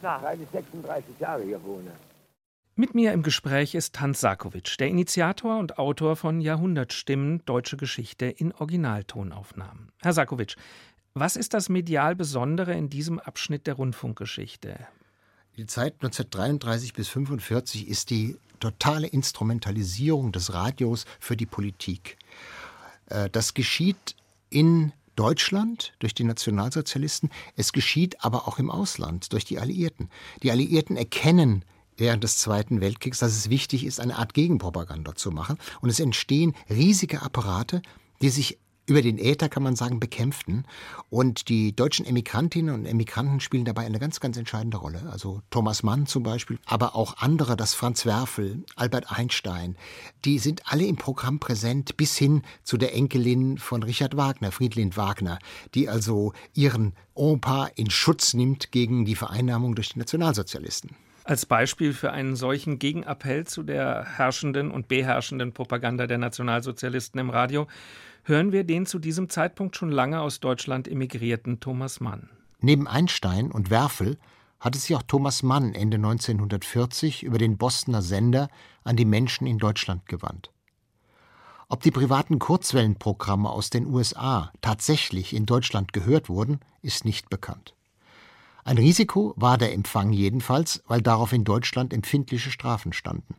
[0.01, 0.23] Klar.
[0.23, 1.93] Weil ich 36 Jahre hier wohne.
[2.79, 8.27] Mit mir im Gespräch ist Hans Sarkowitsch, der Initiator und Autor von Jahrhundertstimmen Deutsche Geschichte
[8.27, 9.93] in Originaltonaufnahmen.
[10.03, 10.57] Herr Sarkowitsch,
[11.15, 14.77] was ist das medial Besondere in diesem Abschnitt der Rundfunkgeschichte?
[15.57, 22.19] Die Zeit 1933 bis 1945 ist die totale Instrumentalisierung des Radios für die Politik.
[23.07, 24.17] Äh, Das geschieht
[24.51, 30.11] in Deutschland durch die Nationalsozialisten, es geschieht aber auch im Ausland durch die Alliierten.
[30.43, 31.65] Die Alliierten erkennen
[31.97, 35.59] während des Zweiten Weltkriegs, dass es wichtig ist, eine Art Gegenpropaganda zu machen.
[35.81, 37.83] Und es entstehen riesige Apparate,
[38.23, 40.65] die sich über den Äther, kann man sagen, bekämpften.
[41.11, 45.03] Und die deutschen Emigrantinnen und Emigranten spielen dabei eine ganz, ganz entscheidende Rolle.
[45.11, 49.77] Also Thomas Mann zum Beispiel, aber auch andere, das Franz Werfel, Albert Einstein,
[50.25, 54.97] die sind alle im Programm präsent, bis hin zu der Enkelin von Richard Wagner, Friedlind
[54.97, 55.39] Wagner,
[55.75, 60.91] die also ihren Opa in Schutz nimmt gegen die Vereinnahmung durch die Nationalsozialisten.
[61.27, 67.31] Als Beispiel für einen solchen Gegenappell zu der herrschenden und beherrschenden Propaganda der Nationalsozialisten im
[67.31, 67.67] Radio
[68.23, 72.31] hören wir den zu diesem Zeitpunkt schon lange aus Deutschland emigrierten Thomas Mann.
[72.61, 74.19] Neben Einstein und Werfel
[74.61, 78.49] hatte sich auch Thomas Mann Ende 1940 über den Bostoner Sender
[78.85, 80.53] an die Menschen in Deutschland gewandt.
[81.69, 87.76] Ob die privaten Kurzwellenprogramme aus den USA tatsächlich in Deutschland gehört wurden, ist nicht bekannt.
[88.67, 93.37] Ein Risiko war der Empfang jedenfalls, weil darauf in Deutschland empfindliche Strafen standen.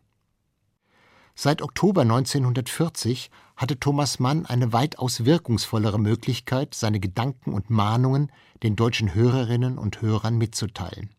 [1.36, 8.32] Seit Oktober 1940 hatte Thomas Mann eine weitaus wirkungsvollere Möglichkeit, seine Gedanken und Mahnungen
[8.64, 11.10] den deutschen Hörerinnen und Hörern mitzuteilen.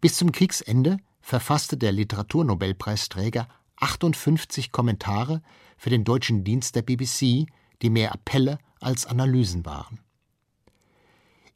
[0.00, 5.42] Bis zum Kriegsende verfasste der Literaturnobelpreisträger 58 Kommentare
[5.76, 7.46] für den deutschen Dienst der BBC,
[7.82, 10.00] die mehr Appelle als Analysen waren.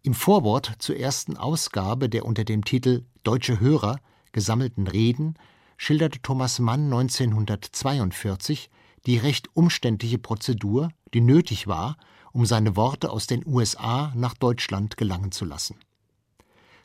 [0.06, 4.00] Im Vorwort zur ersten Ausgabe der unter dem Titel Deutsche Hörer
[4.32, 5.32] gesammelten Reden
[5.78, 8.68] schilderte Thomas Mann 1942
[9.06, 11.96] die recht umständliche Prozedur, die nötig war,
[12.32, 15.78] um seine Worte aus den USA nach Deutschland gelangen zu lassen.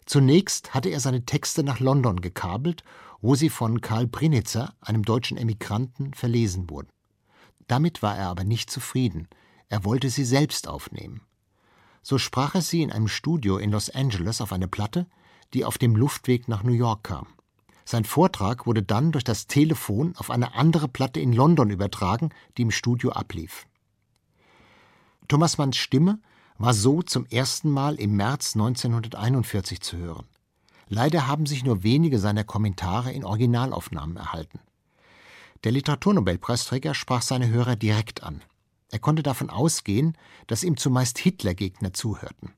[0.05, 2.86] Zunächst hatte er seine Texte nach London gekabelt,
[3.20, 6.88] wo sie von Karl Brinitzer, einem deutschen Emigranten, verlesen wurden.
[7.67, 9.28] Damit war er aber nicht zufrieden.
[9.67, 11.24] Er wollte sie selbst aufnehmen.
[12.02, 15.08] So sprach er sie in einem Studio in Los Angeles auf eine Platte,
[15.54, 17.28] die auf dem Luftweg nach New York kam.
[17.86, 22.62] Sein Vortrag wurde dann durch das Telefon auf eine andere Platte in London übertragen, die
[22.62, 23.66] im Studio ablief.
[25.28, 26.20] Thomas Manns Stimme
[26.60, 30.28] war so zum ersten Mal im März 1941 zu hören.
[30.88, 34.60] Leider haben sich nur wenige seiner Kommentare in Originalaufnahmen erhalten.
[35.64, 38.41] Der Literaturnobelpreisträger sprach seine Hörer direkt an.
[38.92, 40.18] Er konnte davon ausgehen,
[40.48, 42.54] dass ihm zumeist Hitlergegner zuhörten.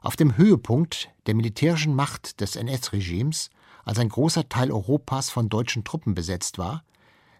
[0.00, 3.50] Auf dem Höhepunkt der militärischen Macht des NS-Regimes,
[3.84, 6.82] als ein großer Teil Europas von deutschen Truppen besetzt war,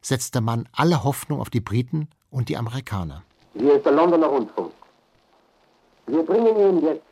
[0.00, 3.22] setzte man alle Hoffnung auf die Briten und die Amerikaner.
[3.54, 4.72] Hier ist der Londoner Rundfunk.
[6.06, 7.02] Wir bringen Ihnen jetzt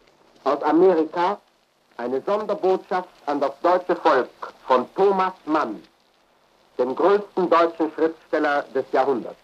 [0.45, 1.41] aus Amerika
[1.97, 4.29] eine Sonderbotschaft an das deutsche Volk
[4.67, 5.81] von Thomas Mann,
[6.79, 9.41] dem größten deutschen Schriftsteller des Jahrhunderts.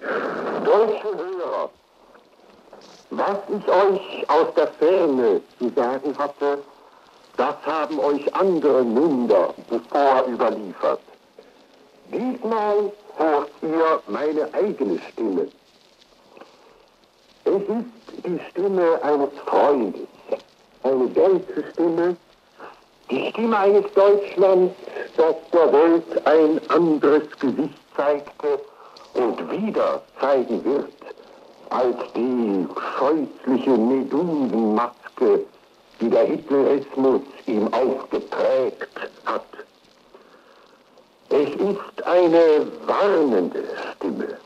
[0.00, 1.70] Deutsche Hörer,
[3.10, 6.58] was ich euch aus der Ferne zu sagen hatte,
[7.36, 11.00] das haben euch andere Münder bevor überliefert.
[12.12, 15.48] Diesmal hört ihr meine eigene Stimme.
[17.44, 20.08] Es ist die Stimme eines Freundes,
[20.82, 22.16] eine deutsche Stimme,
[23.10, 24.74] die Stimme eines Deutschlands,
[25.16, 28.60] das der Welt ein anderes Gesicht zeigte
[29.14, 30.92] und wieder zeigen wird
[31.70, 32.66] als die
[32.98, 35.40] scheußliche Medusenmaske,
[36.00, 38.88] die der Hitlerismus ihm aufgeprägt
[39.24, 39.42] hat.
[41.30, 43.64] Es ist eine warnende
[43.96, 44.38] Stimme.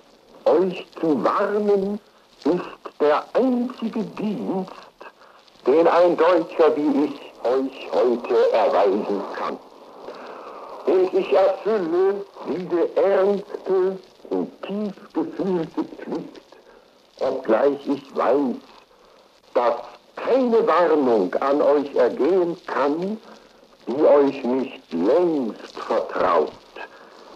[0.44, 2.00] Euch zu warnen
[2.44, 4.72] ist der einzige Dienst,
[5.66, 9.58] den ein Deutscher wie ich euch heute erweisen kann.
[10.86, 13.98] Und ich erfülle diese ernste
[14.30, 16.42] und tief gefühlte Pflicht,
[17.20, 18.56] obgleich ich weiß,
[19.54, 19.74] dass
[20.16, 23.18] keine Warnung an euch ergehen kann,
[23.86, 26.52] die euch nicht längst vertraut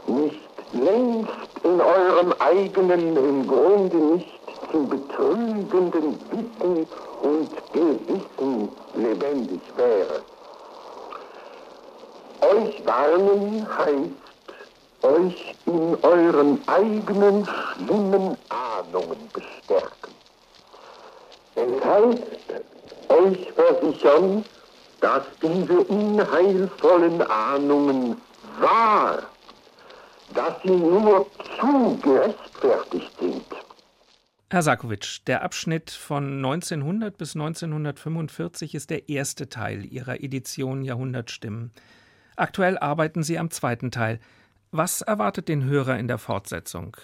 [0.07, 0.41] nicht
[0.73, 1.31] längst
[1.63, 4.41] in eurem eigenen, im Grunde nicht
[4.71, 6.87] zu betrügenden Wissen
[7.23, 10.23] und Gewissen lebendig wäre.
[12.41, 14.22] Euch warnen heißt,
[15.03, 20.13] euch in euren eigenen schlimmen Ahnungen bestärken.
[21.55, 22.23] Es heißt,
[23.09, 24.45] euch versichern,
[25.01, 28.17] dass diese unheilvollen Ahnungen
[28.61, 29.23] wahr
[30.35, 31.27] dass sie nur
[31.59, 33.45] zu gerechtfertigt sind.
[34.51, 41.71] Herr Sarkowitsch, der Abschnitt von 1900 bis 1945 ist der erste Teil Ihrer Edition Jahrhundertstimmen.
[42.37, 44.21] Aktuell arbeiten Sie am zweiten Teil.
[44.75, 46.97] Was erwartet den Hörer in der Fortsetzung?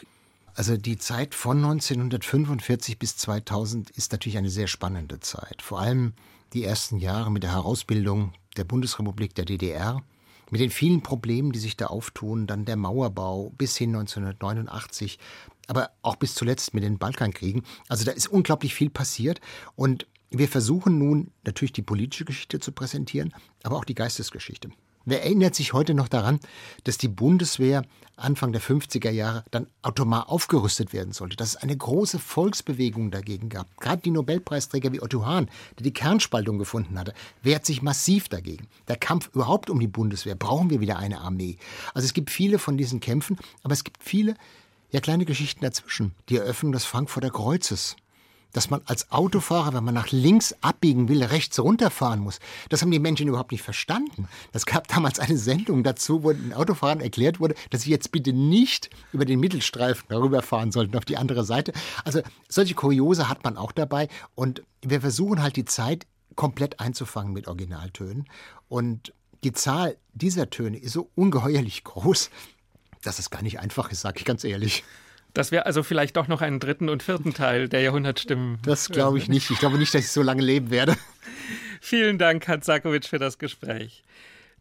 [0.55, 5.61] Also die Zeit von 1945 bis 2000 ist natürlich eine sehr spannende Zeit.
[5.61, 6.15] Vor allem
[6.55, 10.03] die ersten Jahre mit der Herausbildung der Bundesrepublik der DDR
[10.51, 15.19] mit den vielen Problemen, die sich da auftun, dann der Mauerbau bis hin 1989,
[15.67, 17.65] aber auch bis zuletzt mit den Balkankriegen.
[17.91, 19.43] Also da ist unglaublich viel passiert
[19.77, 24.71] und wir versuchen nun natürlich die politische Geschichte zu präsentieren, aber auch die Geistesgeschichte.
[25.11, 26.39] Wer erinnert sich heute noch daran,
[26.85, 27.83] dass die Bundeswehr
[28.17, 33.49] Anfang der 50er Jahre dann automatisch aufgerüstet werden sollte, dass es eine große Volksbewegung dagegen
[33.49, 33.75] gab.
[33.81, 35.49] Gerade die Nobelpreisträger wie Otto Hahn,
[35.79, 38.67] der die Kernspaltung gefunden hatte, wehrt sich massiv dagegen.
[38.87, 41.57] Der Kampf überhaupt um die Bundeswehr, brauchen wir wieder eine Armee.
[41.95, 44.35] Also es gibt viele von diesen Kämpfen, aber es gibt viele,
[44.91, 46.13] ja kleine Geschichten dazwischen.
[46.29, 47.97] Die Eröffnung des Frankfurter Kreuzes,
[48.53, 52.39] dass man als Autofahrer, wenn man nach links abbiegen will, rechts runterfahren muss.
[52.69, 54.29] Das haben die Menschen überhaupt nicht verstanden.
[54.53, 58.33] Es gab damals eine Sendung dazu, wo den Autofahrern erklärt wurde, dass sie jetzt bitte
[58.33, 61.73] nicht über den Mittelstreifen darüber fahren sollten, auf die andere Seite.
[62.05, 67.33] Also solche Kuriose hat man auch dabei und wir versuchen halt die Zeit komplett einzufangen
[67.33, 68.29] mit Originaltönen
[68.69, 69.13] und
[69.45, 72.31] die Zahl dieser Töne ist so ungeheuerlich groß,
[73.03, 74.85] dass es gar nicht einfach ist, sage ich ganz ehrlich.
[75.39, 78.59] Dass wir also vielleicht doch noch einen dritten und vierten Teil der Jahrhundertstimmen.
[78.65, 79.53] Das glaube ich nicht.
[79.53, 80.97] Ich glaube nicht, dass ich so lange leben werde.
[81.81, 84.03] Vielen Dank, Hans Sakowitsch, für das Gespräch.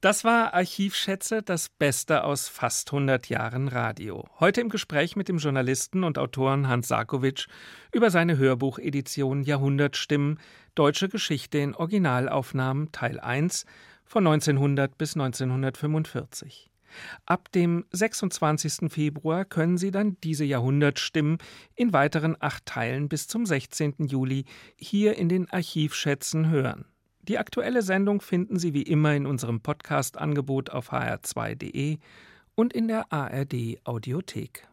[0.02, 4.30] Das war Archivschätze, das Beste aus fast 100 Jahren Radio.
[4.40, 7.48] Heute im Gespräch mit dem Journalisten und Autoren Hans Sarkowitsch
[7.92, 10.40] über seine Hörbuchedition Jahrhundertstimmen
[10.76, 13.66] Deutsche Geschichte in Originalaufnahmen Teil 1
[14.06, 16.70] von 1900 bis 1945.
[17.26, 18.92] Ab dem 26.
[18.92, 21.38] Februar können Sie dann diese Jahrhundertstimmen
[21.76, 23.96] in weiteren acht Teilen bis zum 16.
[24.00, 26.86] Juli hier in den Archivschätzen hören.
[27.22, 31.98] Die aktuelle Sendung finden Sie wie immer in unserem Podcast-Angebot auf hr2.de
[32.56, 34.68] und in der ARD Audiothek.